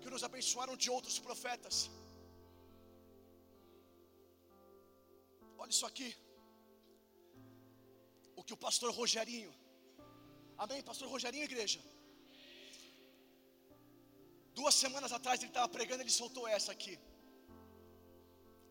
que 0.00 0.10
nos 0.14 0.24
abençoaram 0.28 0.74
de 0.82 0.88
outros 0.96 1.16
profetas? 1.26 1.76
Olha 5.60 5.72
isso 5.76 5.86
aqui. 5.90 6.10
O 8.38 8.44
que 8.46 8.54
o 8.58 8.62
pastor 8.66 8.90
Rogerinho 9.00 9.52
Amém, 10.64 10.80
pastor 10.88 11.08
Rogerinho, 11.14 11.44
igreja. 11.50 11.80
Duas 14.58 14.74
semanas 14.82 15.12
atrás 15.18 15.36
ele 15.40 15.50
estava 15.50 15.68
pregando, 15.76 16.02
ele 16.02 16.14
soltou 16.22 16.44
essa 16.56 16.70
aqui. 16.76 16.94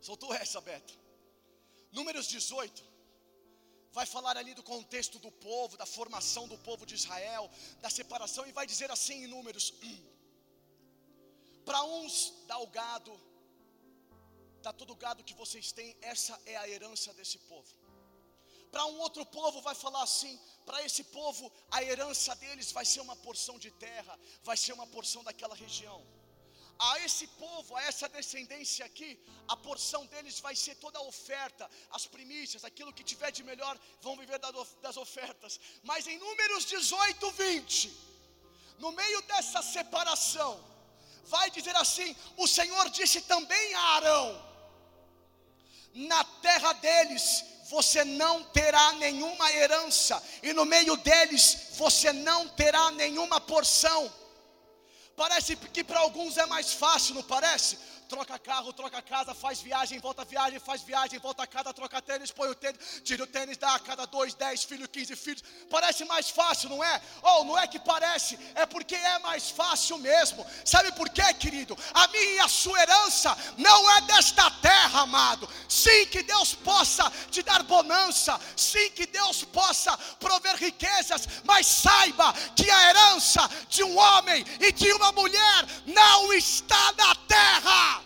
Soltou 0.08 0.34
essa, 0.42 0.60
Beto. 0.60 0.96
Números 1.91 2.28
18 2.28 2.84
vai 3.91 4.06
falar 4.06 4.38
ali 4.38 4.54
do 4.54 4.63
contexto 4.63 5.17
do 5.19 5.32
povo, 5.32 5.78
da 5.78 5.86
formação 5.86 6.47
do 6.47 6.58
povo 6.58 6.86
de 6.86 6.95
Israel, 6.95 7.50
da 7.82 7.89
separação, 7.89 8.45
e 8.45 8.52
vai 8.52 8.65
dizer 8.67 8.91
assim 8.91 9.23
em 9.23 9.28
Números: 9.28 9.73
Para 11.65 11.84
uns 11.84 12.34
dá 12.47 12.58
o 12.60 12.67
gado, 12.67 13.19
dá 14.62 14.71
todo 14.71 14.93
o 14.93 14.95
gado 14.95 15.23
que 15.23 15.34
vocês 15.34 15.71
têm, 15.71 15.97
essa 16.02 16.39
é 16.45 16.56
a 16.56 16.69
herança 16.69 17.13
desse 17.13 17.39
povo. 17.39 17.71
Para 18.71 18.86
um 18.86 19.00
outro 19.00 19.26
povo 19.26 19.62
vai 19.62 19.76
falar 19.76 20.04
assim: 20.04 20.39
para 20.65 20.84
esse 20.84 21.04
povo 21.06 21.52
a 21.71 21.82
herança 21.82 22.36
deles 22.36 22.71
vai 22.71 22.86
ser 22.86 23.00
uma 23.00 23.15
porção 23.15 23.58
de 23.58 23.71
terra, 23.71 24.19
vai 24.43 24.58
ser 24.58 24.73
uma 24.73 24.88
porção 24.88 25.23
daquela 25.23 25.56
região. 25.56 26.06
A 26.80 27.00
esse 27.00 27.26
povo, 27.28 27.76
a 27.76 27.84
essa 27.84 28.08
descendência 28.08 28.86
aqui, 28.86 29.20
a 29.48 29.58
porção 29.58 30.06
deles 30.06 30.40
vai 30.40 30.56
ser 30.56 30.76
toda 30.76 31.00
a 31.00 31.02
oferta, 31.02 31.70
as 31.92 32.06
primícias, 32.06 32.63
aquilo 32.63 32.94
que 32.94 33.04
tiver 33.04 33.32
de 33.32 33.44
melhor, 33.44 33.80
vão 34.02 34.16
viver 34.16 34.40
das 34.82 34.98
ofertas. 34.98 35.60
Mas 35.84 36.06
em 36.06 36.20
Números 36.20 36.66
18, 36.66 37.32
20, 37.32 37.92
no 38.78 38.92
meio 38.92 39.22
dessa 39.24 39.62
separação, 39.62 40.63
vai 41.26 41.50
dizer 41.50 41.76
assim: 41.76 42.16
o 42.38 42.48
Senhor 42.48 42.90
disse 42.92 43.22
também 43.22 43.74
a 43.74 43.82
Arão: 43.96 44.48
na 45.94 46.24
terra 46.24 46.74
deles 46.74 47.44
você 47.70 48.06
não 48.06 48.44
terá 48.44 48.94
nenhuma 48.94 49.52
herança, 49.52 50.24
e 50.44 50.54
no 50.54 50.63
meio 50.63 50.96
deles 50.98 51.72
você 51.74 52.13
não 52.13 52.48
terá 52.50 52.92
nenhuma 52.92 53.42
porção. 53.42 54.13
Parece 55.17 55.56
que 55.56 55.84
para 55.84 55.99
alguns 55.99 56.38
é 56.38 56.45
mais 56.45 56.73
fácil, 56.73 57.15
não 57.15 57.23
parece? 57.23 57.75
Troca 58.08 58.39
carro, 58.39 58.72
troca 58.74 59.02
casa, 59.02 59.34
faz 59.34 59.62
viagem, 59.62 60.00
volta 60.00 60.24
viagem, 60.24 60.60
faz 60.60 60.82
viagem, 60.82 61.20
volta 61.20 61.43
a 61.43 61.48
casa, 61.48 61.74
troca 61.74 62.02
tênis, 62.02 62.32
põe 62.32 62.50
o 62.50 62.56
tênis, 62.56 63.02
tira 63.04 63.24
o 63.24 63.28
tênis, 63.28 63.58
dá 63.58 63.76
a 63.76 63.80
cada 63.80 64.06
dois, 64.06 64.34
dez 64.34 64.63
filhos, 64.63 64.88
quinze 64.88 65.15
filhos. 65.15 65.43
Parece 65.70 66.06
mais 66.06 66.30
fácil, 66.30 66.70
não 66.70 66.84
é? 66.84 67.02
Ou 67.22 67.41
oh, 67.41 67.43
não 67.43 67.58
é 67.58 67.67
que 67.67 67.80
parece, 67.80 68.39
é 68.56 68.65
porque 68.65 68.96
é 68.96 69.20
mais 69.20 69.50
fácil 69.50 69.98
mesmo. 69.98 70.46
Sabe 70.63 70.91
por 70.93 71.10
quê, 71.10 71.34
querido? 71.34 71.78
A 71.93 72.08
minha 72.08 72.34
e 72.36 72.39
a 72.39 72.48
sua 72.48 72.82
herança 72.82 73.38
não 73.58 73.91
é 73.91 74.02
desta 74.02 74.50
terra, 74.52 75.02
amado. 75.02 75.50
Sim, 75.67 76.06
que 76.08 76.24
Deus 76.24 76.56
possa 76.56 77.12
te 77.30 77.43
dar 77.43 77.63
bonança, 77.63 78.39
sim, 78.56 78.89
que 78.91 79.06
Deus 79.06 79.43
possa 79.43 79.98
prover 80.20 80.56
riquezas, 80.56 81.28
mas 81.43 81.67
saiba 81.67 82.34
que 82.56 82.70
a 82.70 82.89
herança 82.89 83.50
de 83.70 83.84
um 83.84 83.98
homem 83.98 84.46
e 84.60 84.72
de 84.72 84.91
uma 84.93 85.12
mulher 85.12 85.65
não 85.86 86.32
está 86.34 86.93
na 86.93 87.15
terra. 87.15 87.96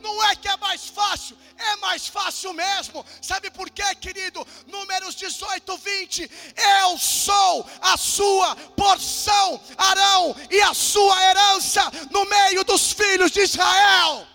Não 0.00 0.24
é 0.24 0.34
que 0.34 0.48
é 0.48 0.56
mais 0.56 0.86
fácil, 0.88 1.36
é 1.56 1.76
mais 1.76 2.08
fácil 2.08 2.52
mesmo. 2.52 3.04
Sabe 3.20 3.50
por 3.50 3.68
quê, 3.70 3.94
querido? 3.94 4.46
Números 4.66 5.14
18, 5.14 5.76
20. 5.76 6.30
Eu 6.80 6.98
sou 6.98 7.66
a 7.80 7.96
sua 7.96 8.56
porção, 8.76 9.60
Arão, 9.76 10.34
e 10.50 10.60
a 10.62 10.72
sua 10.74 11.22
herança 11.28 11.82
no 12.10 12.24
meio 12.24 12.64
dos 12.64 12.92
filhos 12.92 13.30
de 13.30 13.40
Israel. 13.40 14.26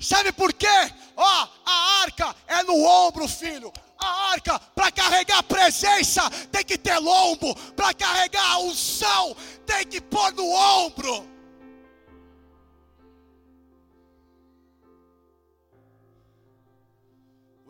Sabe 0.00 0.32
por 0.32 0.52
quê? 0.52 0.92
Ó, 1.16 1.22
oh, 1.24 1.48
a 1.64 2.02
arca 2.02 2.34
é 2.46 2.62
no 2.62 2.84
ombro, 2.84 3.26
filho. 3.28 3.72
A 3.98 4.30
arca, 4.32 4.58
para 4.74 4.92
carregar 4.92 5.38
a 5.38 5.42
presença, 5.42 6.28
tem 6.52 6.64
que 6.64 6.76
ter 6.76 6.98
lombo. 6.98 7.54
Para 7.74 7.94
carregar 7.94 8.52
a 8.52 8.58
unção, 8.58 9.36
tem 9.64 9.86
que 9.86 10.00
pôr 10.00 10.32
no 10.32 10.48
ombro. 10.50 11.35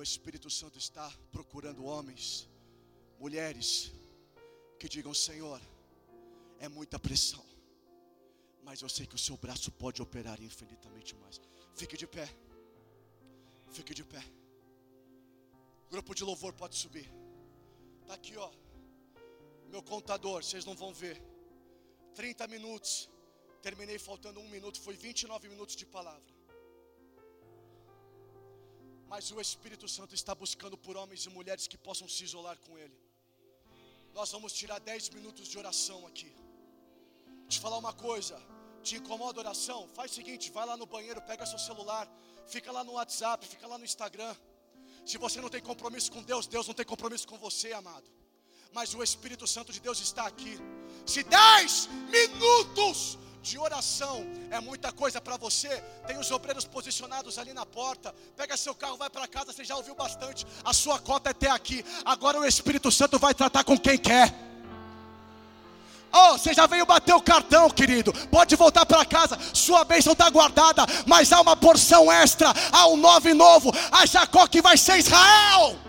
Espírito 0.07 0.49
Santo 0.49 0.79
está 0.79 1.07
procurando 1.33 1.85
homens, 1.85 2.49
mulheres, 3.19 3.93
que 4.79 4.89
digam: 4.89 5.13
Senhor, 5.13 5.61
é 6.61 6.69
muita 6.69 6.99
pressão, 6.99 7.45
mas 8.63 8.81
eu 8.83 8.89
sei 8.89 9.05
que 9.07 9.17
o 9.17 9.25
seu 9.27 9.37
braço 9.37 9.71
pode 9.73 10.01
operar 10.01 10.41
infinitamente 10.41 11.15
mais. 11.17 11.41
Fique 11.75 11.97
de 11.97 12.07
pé, 12.07 12.29
fique 13.71 13.95
de 13.95 14.05
pé. 14.05 14.23
Grupo 15.91 16.15
de 16.15 16.25
louvor 16.25 16.53
pode 16.53 16.77
subir. 16.77 17.09
Está 18.03 18.15
aqui, 18.15 18.37
ó. 18.37 18.51
Meu 19.69 19.83
contador, 19.83 20.43
vocês 20.43 20.65
não 20.65 20.77
vão 20.77 20.93
ver. 20.95 21.21
30 22.15 22.47
minutos. 22.47 23.11
Terminei 23.61 23.99
faltando 23.99 24.39
um 24.39 24.49
minuto, 24.49 24.81
foi 24.81 24.95
29 24.97 25.49
minutos 25.49 25.75
de 25.75 25.85
palavra. 25.85 26.36
Mas 29.09 29.31
o 29.31 29.41
Espírito 29.41 29.87
Santo 29.89 30.15
está 30.15 30.35
buscando 30.35 30.77
por 30.77 30.97
homens 30.97 31.25
e 31.27 31.31
mulheres 31.31 31.67
que 31.67 31.79
possam 31.79 32.09
se 32.09 32.25
isolar 32.25 32.59
com 32.67 32.77
Ele. 32.77 32.99
Nós 34.13 34.31
vamos 34.33 34.53
tirar 34.53 34.79
10 34.81 35.11
minutos 35.11 35.47
de 35.47 35.59
oração 35.59 36.07
aqui. 36.07 36.33
Te 37.49 37.61
falar 37.61 37.79
uma 37.79 37.93
coisa, 37.93 38.37
te 38.83 38.97
incomoda 38.97 39.39
a 39.39 39.43
oração? 39.43 39.89
Faz 39.95 40.11
o 40.11 40.15
seguinte, 40.15 40.51
vai 40.51 40.67
lá 40.67 40.77
no 40.77 40.87
banheiro, 40.87 41.21
pega 41.23 41.47
seu 41.47 41.59
celular, 41.59 42.09
fica 42.47 42.73
lá 42.73 42.83
no 42.83 42.93
WhatsApp, 42.93 43.47
fica 43.47 43.67
lá 43.67 43.79
no 43.79 43.85
Instagram. 43.85 44.35
Se 45.05 45.19
você 45.19 45.41
não 45.41 45.49
tem 45.49 45.61
compromisso 45.61 46.11
com 46.11 46.23
Deus, 46.23 46.47
Deus 46.47 46.67
não 46.67 46.75
tem 46.75 46.85
compromisso 46.85 47.29
com 47.29 47.39
você, 47.39 47.73
amado. 47.73 48.11
Mas 48.73 48.93
o 48.95 49.03
Espírito 49.03 49.47
Santo 49.47 49.73
de 49.73 49.81
Deus 49.81 50.01
está 50.01 50.27
aqui. 50.27 50.59
Se 51.07 51.23
10 51.23 51.89
minutos 52.17 53.19
de 53.47 53.59
oração 53.61 54.27
é 54.51 54.59
muita 54.59 54.91
coisa 54.91 55.21
para 55.21 55.37
você. 55.37 55.69
Tem 56.05 56.19
os 56.19 56.33
obreiros 56.33 56.65
posicionados 56.65 57.39
ali 57.39 57.53
na 57.53 57.65
porta. 57.65 58.13
Pega 58.37 58.57
seu 58.57 58.75
carro, 58.75 58.97
vai 58.97 59.09
para 59.09 59.29
casa. 59.29 59.53
Você 59.53 59.63
já 59.63 59.77
ouviu 59.77 59.95
bastante. 59.95 60.45
A 60.65 60.73
sua 60.73 60.99
cota 60.99 61.31
é 61.31 61.33
até 61.33 61.49
aqui. 61.49 61.85
Agora 62.05 62.41
o 62.41 62.45
Espírito 62.45 62.91
Santo 62.91 63.21
vai 63.21 63.33
tratar 63.33 63.63
com 63.63 63.79
quem 63.79 63.97
quer. 63.97 64.35
Oh, 66.13 66.33
você 66.33 66.53
já 66.53 66.67
veio 66.67 66.85
bater 66.85 67.15
o 67.15 67.23
cartão, 67.23 67.71
querido. 67.71 68.13
Pode 68.31 68.57
voltar 68.57 68.85
para 68.85 69.05
casa. 69.05 69.39
Sua 69.53 69.85
bênção 69.85 70.13
está 70.13 70.29
guardada. 70.29 70.85
Mas 71.07 71.33
há 71.33 71.41
uma 71.41 71.57
porção 71.57 72.11
extra. 72.11 72.53
Há 72.73 72.89
um 72.89 72.97
nove 72.97 73.33
novo. 73.33 73.73
A 73.93 74.05
Jacó 74.07 74.49
que 74.49 74.61
vai 74.61 74.77
ser 74.77 74.99
Israel. 74.99 75.86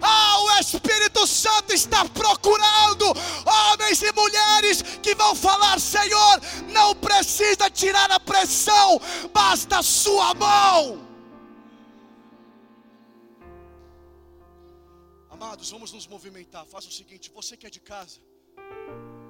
Ah, 0.00 0.40
o 0.40 0.58
Espírito 0.58 1.26
Santo 1.26 1.72
está 1.72 2.04
procurando 2.08 3.06
homens 3.46 4.02
e 4.02 4.12
mulheres 4.12 4.82
que 5.02 5.14
vão 5.14 5.34
falar: 5.34 5.80
Senhor, 5.80 6.40
não 6.72 6.94
precisa 6.94 7.70
tirar 7.70 8.10
a 8.10 8.20
pressão, 8.20 9.00
basta 9.32 9.78
a 9.78 9.82
Sua 9.82 10.34
mão. 10.34 11.04
Amados, 15.30 15.70
vamos 15.70 15.92
nos 15.92 16.06
movimentar. 16.06 16.64
Faça 16.66 16.88
o 16.88 16.92
seguinte: 16.92 17.30
você 17.30 17.56
que 17.56 17.66
é 17.66 17.70
de 17.70 17.80
casa, 17.80 18.18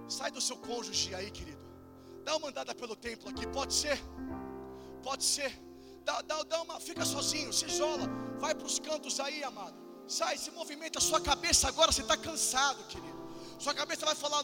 sai 0.09 0.31
do 0.31 0.41
seu 0.41 0.57
cônjuge 0.57 1.15
aí, 1.15 1.31
querido. 1.31 1.63
Dá 2.25 2.37
uma 2.37 2.49
andada 2.49 2.75
pelo 2.75 2.97
templo 2.97 3.29
aqui, 3.29 3.47
pode 3.47 3.75
ser, 3.75 3.99
pode 5.03 5.25
ser. 5.25 5.53
Dá, 6.05 6.21
dá, 6.23 6.43
dá 6.43 6.63
uma, 6.63 6.79
fica 6.81 7.05
sozinho, 7.05 7.53
se 7.53 7.67
isola, 7.67 8.07
vai 8.39 8.55
para 8.55 8.67
os 8.67 8.79
cantos 8.79 9.19
aí, 9.21 9.43
amado. 9.43 9.84
Sai, 10.07 10.37
se 10.37 10.51
movimenta 10.51 11.01
sua 11.01 11.21
cabeça 11.21 11.69
agora, 11.69 11.91
você 11.91 12.03
está 12.03 12.17
cansado, 12.17 12.83
querido. 12.85 13.15
Sua 13.59 13.73
cabeça 13.73 14.05
vai 14.05 14.15
falar 14.15 14.43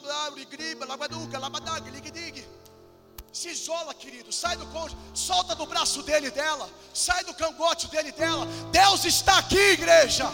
se 3.33 3.51
isola, 3.51 3.93
querido. 3.95 4.33
Sai 4.33 4.57
do 4.57 4.67
cônjuge, 4.67 4.97
solta 5.15 5.55
do 5.55 5.67
braço 5.67 6.03
dele 6.03 6.29
e 6.29 6.31
dela. 6.31 6.69
Sai 6.93 7.23
do 7.25 7.35
cangote 7.35 7.89
dele 7.89 8.09
e 8.09 8.13
dela. 8.13 8.47
Deus 8.73 9.05
está 9.05 9.39
aqui, 9.39 9.59
igreja. 9.59 10.27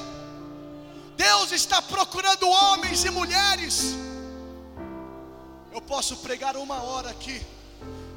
Deus 1.16 1.50
está 1.50 1.82
procurando 1.82 2.48
homens 2.48 3.04
e 3.04 3.10
mulheres. 3.10 3.94
Eu 5.72 5.80
posso 5.82 6.16
pregar 6.18 6.56
uma 6.56 6.82
hora 6.82 7.10
aqui. 7.10 7.44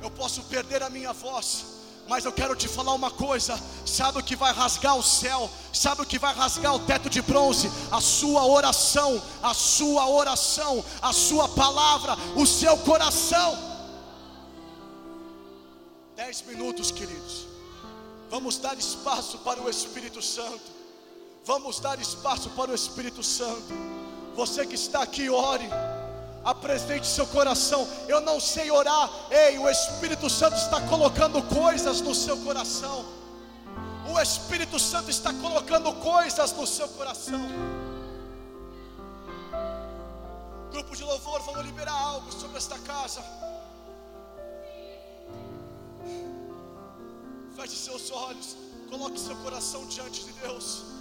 Eu 0.02 0.12
posso 0.12 0.44
perder 0.44 0.84
a 0.84 0.90
minha 0.90 1.12
voz 1.12 1.79
mas 2.10 2.26
eu 2.26 2.34
quero 2.34 2.56
te 2.56 2.68
falar 2.68 2.94
uma 2.96 3.12
coisa: 3.12 3.58
sabe 3.86 4.20
o 4.20 4.24
que 4.24 4.36
vai 4.36 4.52
rasgar 4.52 4.98
o 4.98 5.04
céu? 5.04 5.50
Sabe 5.72 6.02
o 6.02 6.06
que 6.06 6.18
vai 6.18 6.34
rasgar 6.34 6.76
o 6.76 6.80
teto 6.80 7.08
de 7.10 7.22
bronze? 7.22 7.72
A 7.92 8.02
sua 8.02 8.46
oração, 8.46 9.22
a 9.44 9.54
sua 9.54 10.10
oração, 10.10 10.84
a 11.02 11.14
sua 11.14 11.48
palavra, 11.48 12.18
o 12.36 12.46
seu 12.48 12.76
coração. 12.80 13.58
Dez 16.16 16.42
minutos, 16.42 16.90
queridos. 16.90 17.46
Vamos 18.30 18.58
dar 18.58 18.78
espaço 18.78 19.38
para 19.40 19.62
o 19.62 19.70
Espírito 19.70 20.22
Santo. 20.22 20.80
Vamos 21.46 21.80
dar 21.80 22.00
espaço 22.00 22.50
para 22.50 22.72
o 22.72 22.76
Espírito 22.76 23.24
Santo. 23.24 23.72
Você 24.36 24.66
que 24.66 24.76
está 24.76 25.04
aqui, 25.04 25.30
ore 25.30 25.70
apresente 26.50 27.08
seu 27.08 27.28
coração. 27.28 27.88
Eu 28.08 28.22
não 28.22 28.40
sei 28.40 28.72
orar, 28.72 29.10
ei, 29.30 29.58
o 29.58 29.70
Espírito 29.70 30.30
Santo 30.30 30.58
está 30.58 30.82
colocando 30.82 31.42
coisas 31.44 32.02
no 32.02 32.14
seu 32.16 32.38
coração. 32.38 33.06
O 34.12 34.20
Espírito 34.20 34.80
Santo 34.80 35.10
está 35.12 35.32
colocando 35.34 35.94
coisas 35.94 36.52
no 36.54 36.66
seu 36.66 36.88
coração. 36.90 37.42
Grupo 40.72 40.96
de 40.96 41.04
louvor, 41.04 41.42
vamos 41.42 41.66
liberar 41.66 41.94
algo 41.94 42.32
sobre 42.32 42.58
esta 42.58 42.78
casa. 42.80 43.24
Feche 47.56 47.76
seus 47.76 48.10
olhos, 48.12 48.56
coloque 48.90 49.20
seu 49.20 49.36
coração 49.38 49.86
diante 49.88 50.26
de 50.26 50.32
Deus. 50.34 50.99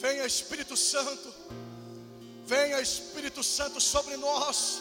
Venha 0.00 0.24
Espírito 0.24 0.76
Santo, 0.76 1.34
venha 2.46 2.80
Espírito 2.80 3.42
Santo 3.42 3.80
sobre 3.80 4.16
nós, 4.16 4.78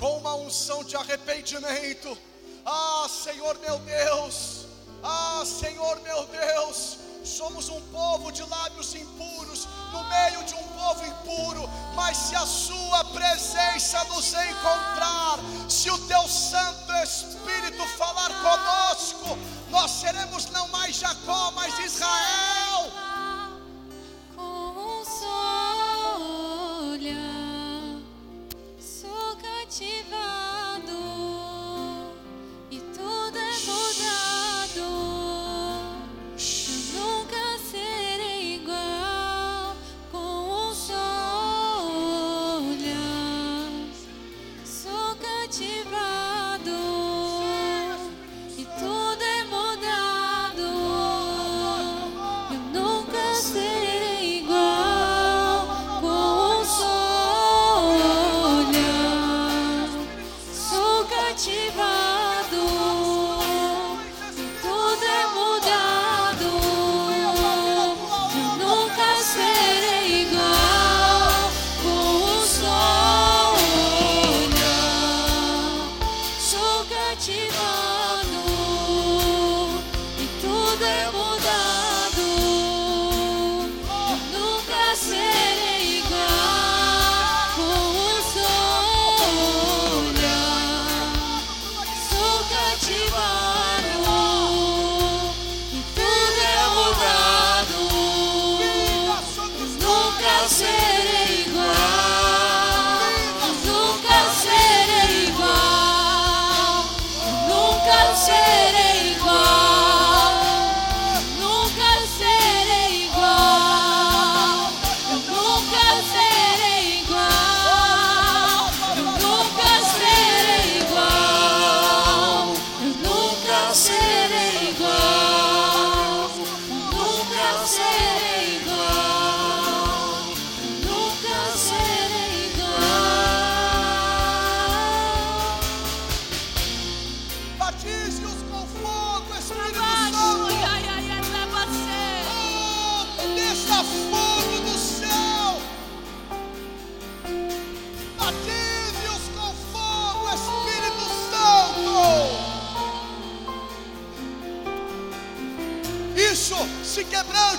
com 0.00 0.18
uma 0.18 0.34
unção 0.34 0.82
de 0.82 0.96
arrependimento. 0.96 2.18
Ah, 2.66 3.06
Senhor 3.08 3.56
meu 3.60 3.78
Deus, 3.78 4.66
ah, 5.00 5.44
Senhor 5.46 6.00
meu 6.00 6.26
Deus, 6.26 6.98
somos 7.24 7.68
um 7.68 7.80
povo 7.92 8.32
de 8.32 8.42
lábios 8.42 8.96
impuros, 8.96 9.68
no 9.92 10.02
meio 10.08 10.42
de 10.42 10.54
um 10.54 10.68
povo 10.76 11.06
impuro, 11.06 11.70
mas 11.94 12.16
se 12.16 12.34
a 12.34 12.44
Sua 12.44 13.04
presença 13.04 14.02
nos 14.04 14.32
encontrar, 14.32 15.38
se 15.68 15.88
o 15.88 15.98
Teu 16.08 16.26
Santo 16.26 16.92
Espírito 17.04 17.86
falar 17.96 18.30
conosco, 18.42 19.38
nós 19.70 19.92
seremos 19.92 20.46
não 20.46 20.66
mais 20.68 20.96
Jacó, 20.96 21.52
mas 21.52 21.78
Israel. 21.78 22.57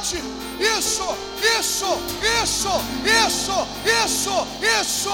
Quebrante. 0.10 0.24
Isso, 0.60 1.16
isso, 1.60 1.86
isso, 2.41 2.82
isso, 3.05 3.68
isso, 3.86 4.47
isso. 4.82 5.10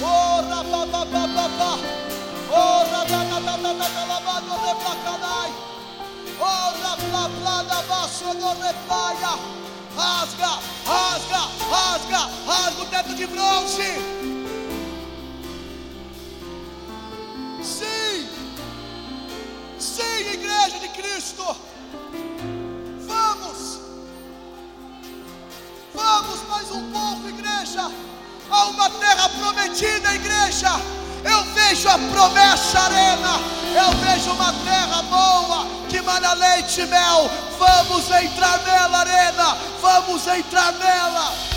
Oh, 0.00 0.40
rababababá. 0.48 1.78
Oh, 2.50 2.84
rababababababado 2.90 4.50
replacanai. 4.66 5.52
Oh, 6.40 6.72
raplaplada 6.82 7.82
baixo 7.82 8.34
do 8.34 8.48
replaia. 8.62 9.38
Rasga, 9.96 10.60
rasga, 10.86 11.42
rasga, 11.70 12.30
rasga 12.46 12.82
o 12.82 12.86
teto 12.86 13.14
de 13.14 13.26
bronze. 13.26 14.18
Sim, 17.62 18.28
sim, 19.78 20.32
igreja 20.32 20.78
de 20.78 20.88
Cristo. 20.88 21.56
Vamos 26.08 26.48
mais 26.48 26.70
um 26.70 26.90
pouco, 26.90 27.28
igreja. 27.28 27.90
Há 28.50 28.64
uma 28.68 28.88
terra 28.90 29.28
prometida, 29.28 30.14
igreja. 30.14 30.70
Eu 31.22 31.44
vejo 31.52 31.88
a 31.88 31.98
promessa 31.98 32.80
arena. 32.80 33.40
Eu 33.74 33.90
vejo 33.98 34.30
uma 34.32 34.52
terra 34.64 35.02
boa 35.02 35.66
que 35.88 36.00
mana 36.00 36.32
leite 36.32 36.80
e 36.80 36.86
mel. 36.86 37.30
Vamos 37.58 38.10
entrar 38.10 38.58
nela, 38.64 38.98
arena. 38.98 39.56
Vamos 39.82 40.26
entrar 40.26 40.72
nela. 40.72 41.47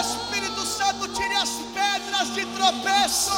Espírito 0.00 0.66
Santo, 0.66 1.08
tire 1.08 1.34
as 1.34 1.50
pedras 1.72 2.34
de 2.34 2.46
tropeço. 2.46 3.32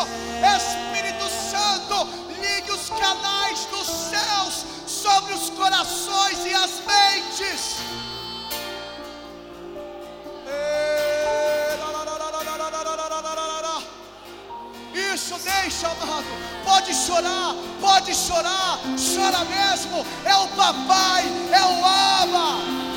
Espírito 0.57 1.29
Santo, 1.51 2.09
ligue 2.41 2.71
os 2.73 2.89
canais 2.89 3.67
dos 3.67 3.87
céus 3.87 4.65
sobre 4.87 5.35
os 5.35 5.51
corações 5.51 6.45
e 6.47 6.55
as 6.55 6.71
mentes. 6.87 8.14
Deixa, 15.45 15.89
amado. 15.89 16.25
Pode 16.65 16.95
chorar, 16.95 17.55
pode 17.81 18.15
chorar, 18.15 18.79
chora 18.97 19.45
mesmo. 19.45 20.05
É 20.25 20.37
o 20.37 20.49
papai, 20.49 21.25
é 21.53 21.63
o 21.63 21.85
Aba. 21.85 22.94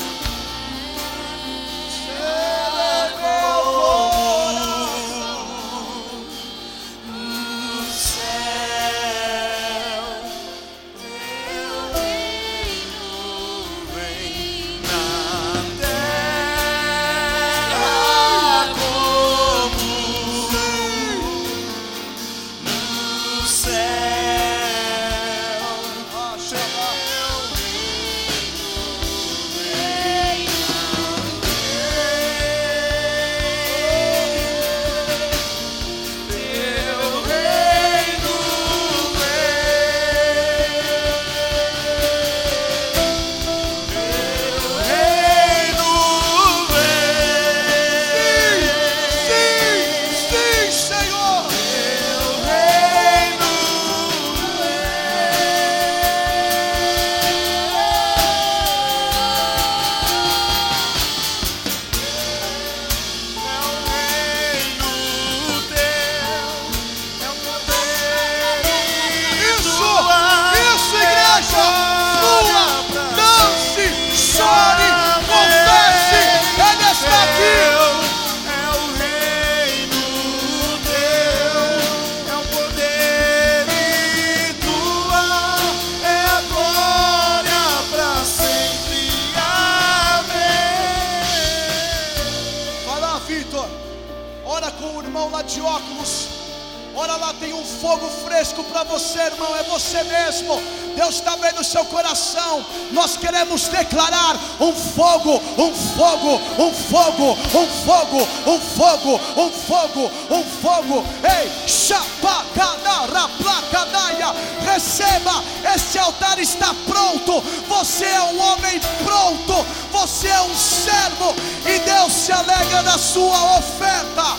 Lá, 97.27 97.33
tem 97.33 97.53
um 97.53 97.63
fogo 97.63 98.07
fresco 98.25 98.63
para 98.63 98.83
você, 98.83 99.19
irmão. 99.19 99.55
É 99.55 99.63
você 99.63 100.03
mesmo. 100.03 100.61
Deus 100.95 101.15
está 101.15 101.35
vendo 101.35 101.61
o 101.61 101.63
seu 101.63 101.85
coração. 101.85 102.65
Nós 102.91 103.17
queremos 103.17 103.67
declarar 103.67 104.35
um 104.59 104.73
fogo, 104.73 105.41
um 105.57 105.73
fogo, 105.73 106.41
um 106.57 106.73
fogo, 106.73 107.37
um 107.55 107.67
fogo, 107.85 108.27
um 108.47 108.59
fogo, 108.59 109.21
um 109.37 109.51
fogo, 109.51 110.11
um 110.31 110.43
fogo. 110.43 111.05
Ei, 111.23 111.67
chapacanara, 111.67 113.29
placadaia. 113.41 114.33
Receba, 114.65 115.43
este 115.75 115.99
altar 115.99 116.39
está 116.39 116.73
pronto. 116.87 117.41
Você 117.67 118.05
é 118.05 118.21
um 118.21 118.39
homem 118.39 118.79
pronto. 119.03 119.65
Você 119.91 120.27
é 120.27 120.41
um 120.41 120.55
servo. 120.55 121.35
E 121.65 121.79
Deus 121.79 122.13
se 122.13 122.31
alegra 122.31 122.83
da 122.83 122.97
sua 122.97 123.57
oferta. 123.57 124.37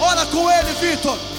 Ora 0.00 0.24
com 0.26 0.50
ele, 0.50 0.72
Vitor. 0.80 1.29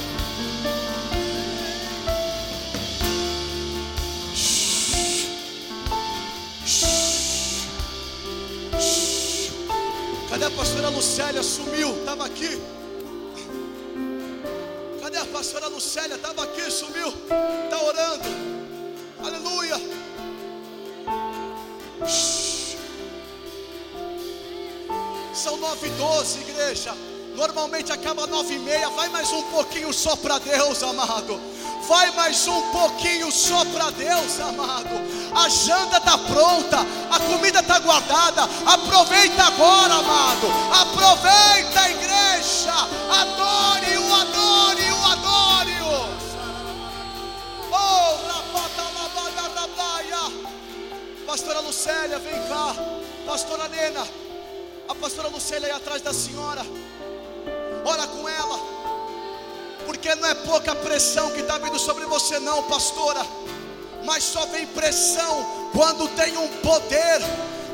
Lucélia? 11.02 11.42
Sumiu, 11.42 11.98
estava 11.98 12.28
aqui. 12.28 12.62
Cadê 15.02 15.18
a 15.18 15.26
pastora 15.26 15.68
Lucélia? 15.68 16.14
Estava 16.14 16.44
aqui, 16.44 16.70
sumiu. 16.70 17.08
Está 17.08 17.84
orando. 17.84 18.30
Aleluia. 19.26 19.78
São 25.34 25.58
nove 25.58 25.88
e 25.88 25.92
doze, 25.92 26.40
igreja. 26.42 26.94
Normalmente 27.36 27.92
acaba 27.92 28.28
nove 28.28 28.56
e 28.56 28.60
meia. 28.60 28.90
Vai 28.90 29.10
mais 29.10 29.32
um 29.32 29.42
pouquinho 29.44 29.94
só 29.94 30.16
para 30.16 30.38
Deus, 30.40 30.84
amado. 30.84 31.40
Vai 31.88 32.12
mais 32.12 32.48
um 32.48 32.62
pouquinho 32.72 33.32
só 33.32 33.66
para 33.66 33.90
Deus, 33.92 34.40
amado. 34.40 34.90
A 35.36 35.50
janta 35.50 35.98
está 35.98 36.18
pronta, 36.18 36.78
a 37.10 37.20
comida 37.20 37.60
está 37.60 37.80
guardada. 37.80 38.44
Aproveita 38.66 39.44
agora, 39.44 39.96
amado. 39.96 40.48
Aproveita, 40.82 41.90
igreja. 41.90 42.74
Adore-o, 43.10 44.14
adore-o, 44.14 45.06
adore-o. 45.06 46.10
Oh, 47.72 48.28
rapata, 48.28 48.84
labada, 48.96 49.60
rabaia. 49.60 50.32
Pastora 51.26 51.60
Lucélia, 51.62 52.20
vem 52.20 52.48
cá. 52.48 52.76
Pastora 53.26 53.68
Nena. 53.70 54.08
A 54.88 54.96
pastora 54.96 55.30
Lucélia 55.30 55.68
aí 55.68 55.74
atrás 55.74 56.02
da 56.02 56.14
senhora. 56.14 56.66
Ora 57.84 58.08
com 58.08 58.28
ela. 58.28 58.60
Porque 59.86 60.14
não 60.16 60.28
é 60.28 60.36
pouca 60.36 60.76
pressão 60.76 61.32
que 61.32 61.42
está 61.42 61.58
vindo 61.58 61.80
sobre 61.80 62.06
você, 62.06 62.40
não, 62.40 62.64
pastora. 62.64 63.26
Mas 64.04 64.24
só 64.24 64.46
vem 64.48 64.68
pressão 64.68 65.70
quando 65.74 66.08
tem 66.16 66.38
um 66.38 66.48
poder. 66.60 67.22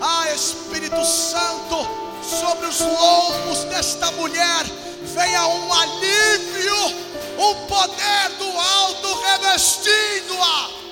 Ah, 0.02 0.32
Espírito 0.34 1.04
Santo, 1.06 1.76
sobre 2.24 2.68
os 2.68 2.80
lombos 2.80 3.64
desta 3.66 4.12
mulher. 4.12 4.66
Venha 5.04 5.48
um 5.48 5.74
alívio, 5.74 6.76
um 7.38 7.56
poder 7.68 8.30
do 8.38 8.60
alto 8.60 9.14
revestindo-a. 9.22 10.87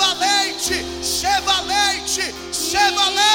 Ser 0.00 0.06
valente, 0.06 0.84
ser 1.02 1.40
valente, 1.42 2.34
ser 2.52 2.92
valente, 2.92 3.29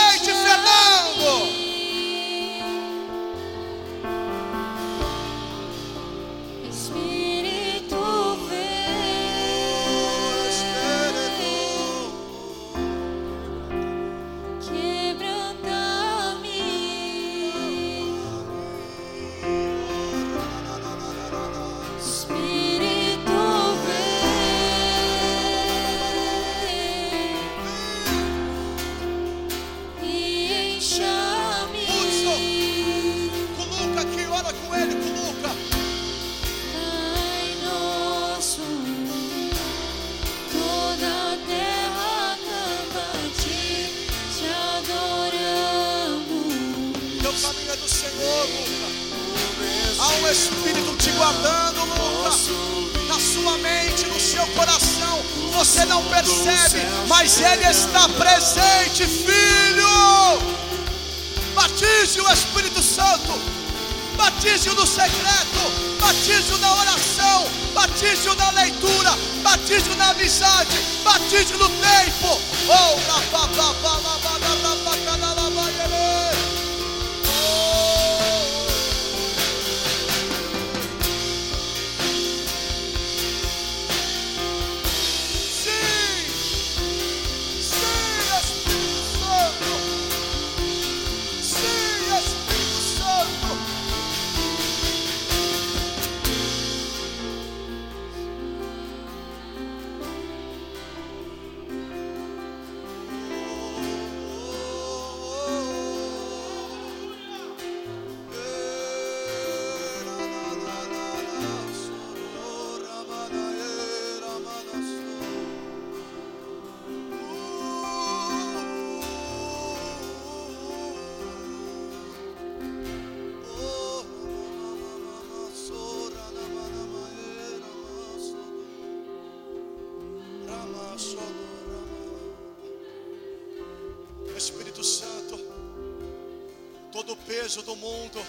peso 137.55 137.61
do 137.61 137.75
mundo, 137.77 138.25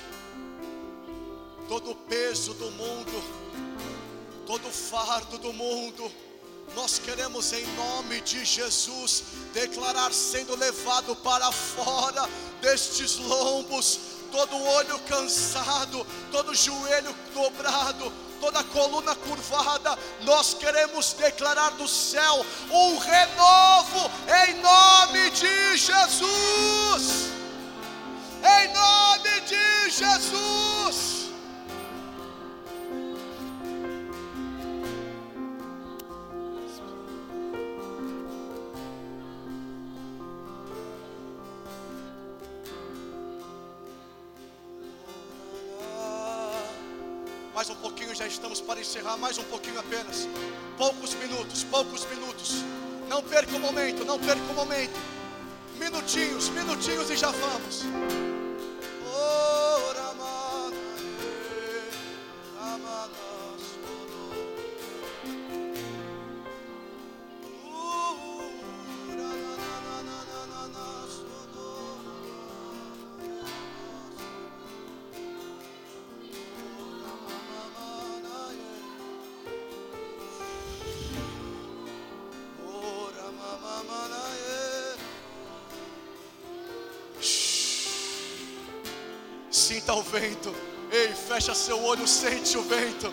todo 1.68 1.90
o 1.90 1.94
peso 1.96 2.54
do 2.54 2.70
mundo, 2.72 3.24
todo 4.46 4.68
o 4.68 4.70
fardo 4.70 5.36
do 5.38 5.52
mundo, 5.52 6.08
nós 6.76 7.00
queremos 7.00 7.52
em 7.52 7.66
nome 7.74 8.20
de 8.20 8.44
Jesus 8.44 9.24
declarar 9.52 10.12
sendo 10.12 10.54
levado 10.54 11.16
para 11.16 11.50
fora 11.50 12.28
destes 12.60 13.16
lombos, 13.16 13.98
todo 14.30 14.62
olho 14.62 14.98
cansado, 15.00 16.06
todo 16.30 16.54
joelho 16.54 17.12
dobrado, 17.34 18.12
toda 18.40 18.62
coluna 18.62 19.16
curvada, 19.16 19.98
nós 20.22 20.54
queremos 20.54 21.14
declarar 21.14 21.70
do 21.70 21.88
céu 21.88 22.46
um 22.70 22.96
renovo 22.98 24.08
em 24.46 24.54
nome 24.62 25.30
de 25.30 25.76
Jesus. 25.78 27.35
Jesus. 29.96 31.30
Mais 47.54 47.70
um 47.70 47.74
pouquinho, 47.76 48.14
já 48.14 48.26
estamos 48.26 48.60
para 48.60 48.78
encerrar. 48.80 49.16
Mais 49.16 49.38
um 49.38 49.44
pouquinho 49.44 49.80
apenas. 49.80 50.28
Poucos 50.76 51.14
minutos, 51.14 51.64
poucos 51.64 52.04
minutos. 52.10 52.56
Não 53.08 53.22
perca 53.22 53.56
o 53.56 53.60
momento, 53.60 54.04
não 54.04 54.18
perca 54.18 54.42
o 54.50 54.54
momento. 54.54 55.00
Minutinhos, 55.78 56.50
minutinhos 56.50 57.08
e 57.08 57.16
já 57.16 57.30
vamos. 57.30 57.86
Fecha 91.46 91.54
seu 91.54 91.84
olho, 91.84 92.06
sente 92.08 92.58
o 92.58 92.62
vento. 92.62 93.12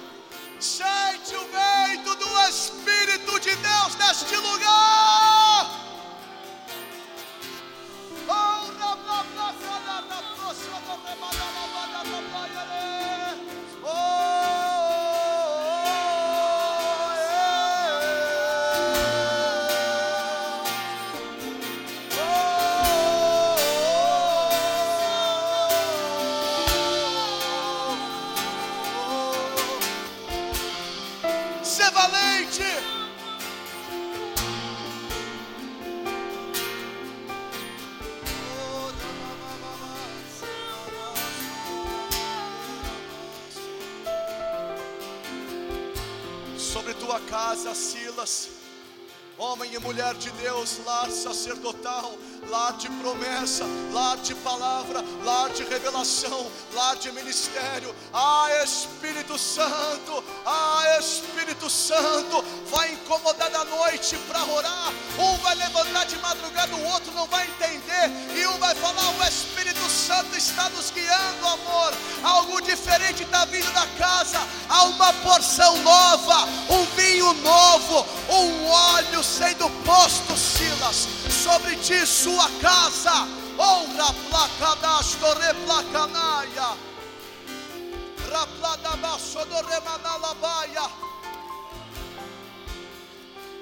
Lar 52.49 52.73
de 52.73 52.89
promessa, 52.89 53.65
lar 53.91 54.17
de 54.17 54.35
palavra, 54.35 55.03
lar 55.23 55.49
de 55.49 55.63
revelação, 55.63 56.51
lar 56.73 56.95
de 56.95 57.11
ministério. 57.11 57.93
Ah, 58.13 58.49
Espírito 58.63 59.37
Santo, 59.37 60.23
ah, 60.45 60.97
Espírito 60.99 61.69
Santo, 61.69 62.43
vai 62.69 62.93
incomodar 62.93 63.49
da 63.49 63.65
noite 63.65 64.17
para 64.27 64.43
orar. 64.45 64.93
Um 65.17 65.37
vai 65.37 65.55
levantar 65.55 66.05
de 66.05 66.17
madrugada, 66.17 66.75
o 66.75 66.85
outro 66.85 67.11
não 67.13 67.27
vai 67.27 67.45
entender, 67.45 68.11
e 68.35 68.47
um 68.47 68.57
vai 68.57 68.75
falar: 68.75 69.09
O 69.09 69.23
Espírito 69.23 69.89
Santo 69.89 70.35
está 70.35 70.69
nos 70.69 70.91
guiando, 70.91 71.47
amor. 71.47 71.93
Algo 72.23 72.61
diferente 72.61 73.23
está 73.23 73.45
vindo 73.45 73.71
da 73.73 73.87
casa, 73.97 74.39
há 74.69 74.83
uma 74.85 75.13
porção 75.13 75.77
nova, 75.79 76.45
um 76.69 76.85
vinho 76.95 77.33
novo, 77.33 78.05
um 78.29 78.67
óleo 78.67 79.23
sendo 79.23 79.69
posto, 79.85 80.37
Silas, 80.37 81.07
sobre 81.43 81.75
ti 81.75 82.05
sua 82.05 82.49
casa. 82.61 83.27
Honra 83.57 84.13
placadastro 84.29 85.33
da 85.91 86.77
Rapladabasso 88.31 89.45
do 89.45 89.59
remanalabaia. 89.67 91.12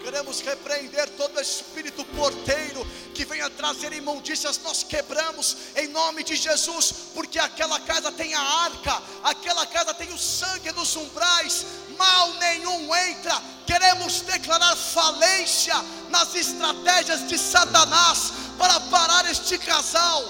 Queremos 0.03 0.41
repreender 0.41 1.09
todo 1.11 1.39
espírito 1.39 2.03
porteiro 2.05 2.85
que 3.13 3.23
venha 3.23 3.49
trazer 3.49 3.93
imundícias, 3.93 4.59
nós 4.63 4.83
quebramos 4.83 5.57
em 5.75 5.87
nome 5.89 6.23
de 6.23 6.35
Jesus, 6.35 6.91
porque 7.13 7.37
aquela 7.37 7.79
casa 7.81 8.11
tem 8.11 8.33
a 8.33 8.41
arca, 8.41 9.01
aquela 9.23 9.65
casa 9.67 9.93
tem 9.93 10.11
o 10.11 10.17
sangue 10.17 10.71
nos 10.71 10.95
umbrais, 10.95 11.65
mal 11.97 12.33
nenhum 12.33 12.95
entra. 12.95 13.41
Queremos 13.67 14.21
declarar 14.21 14.75
falência 14.75 15.75
nas 16.09 16.33
estratégias 16.35 17.27
de 17.27 17.37
Satanás 17.37 18.31
para 18.57 18.79
parar 18.79 19.29
este 19.29 19.57
casal. 19.57 20.23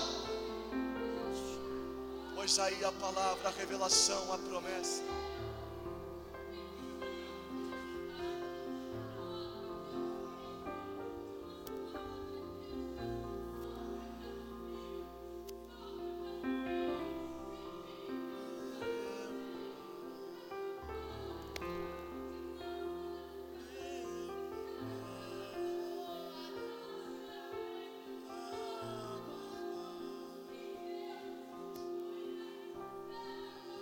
Pois 2.35 2.59
aí 2.59 2.83
a 2.83 2.91
palavra, 2.91 3.49
a 3.49 3.51
revelação, 3.51 4.33
a 4.33 4.37
promessa. 4.37 5.01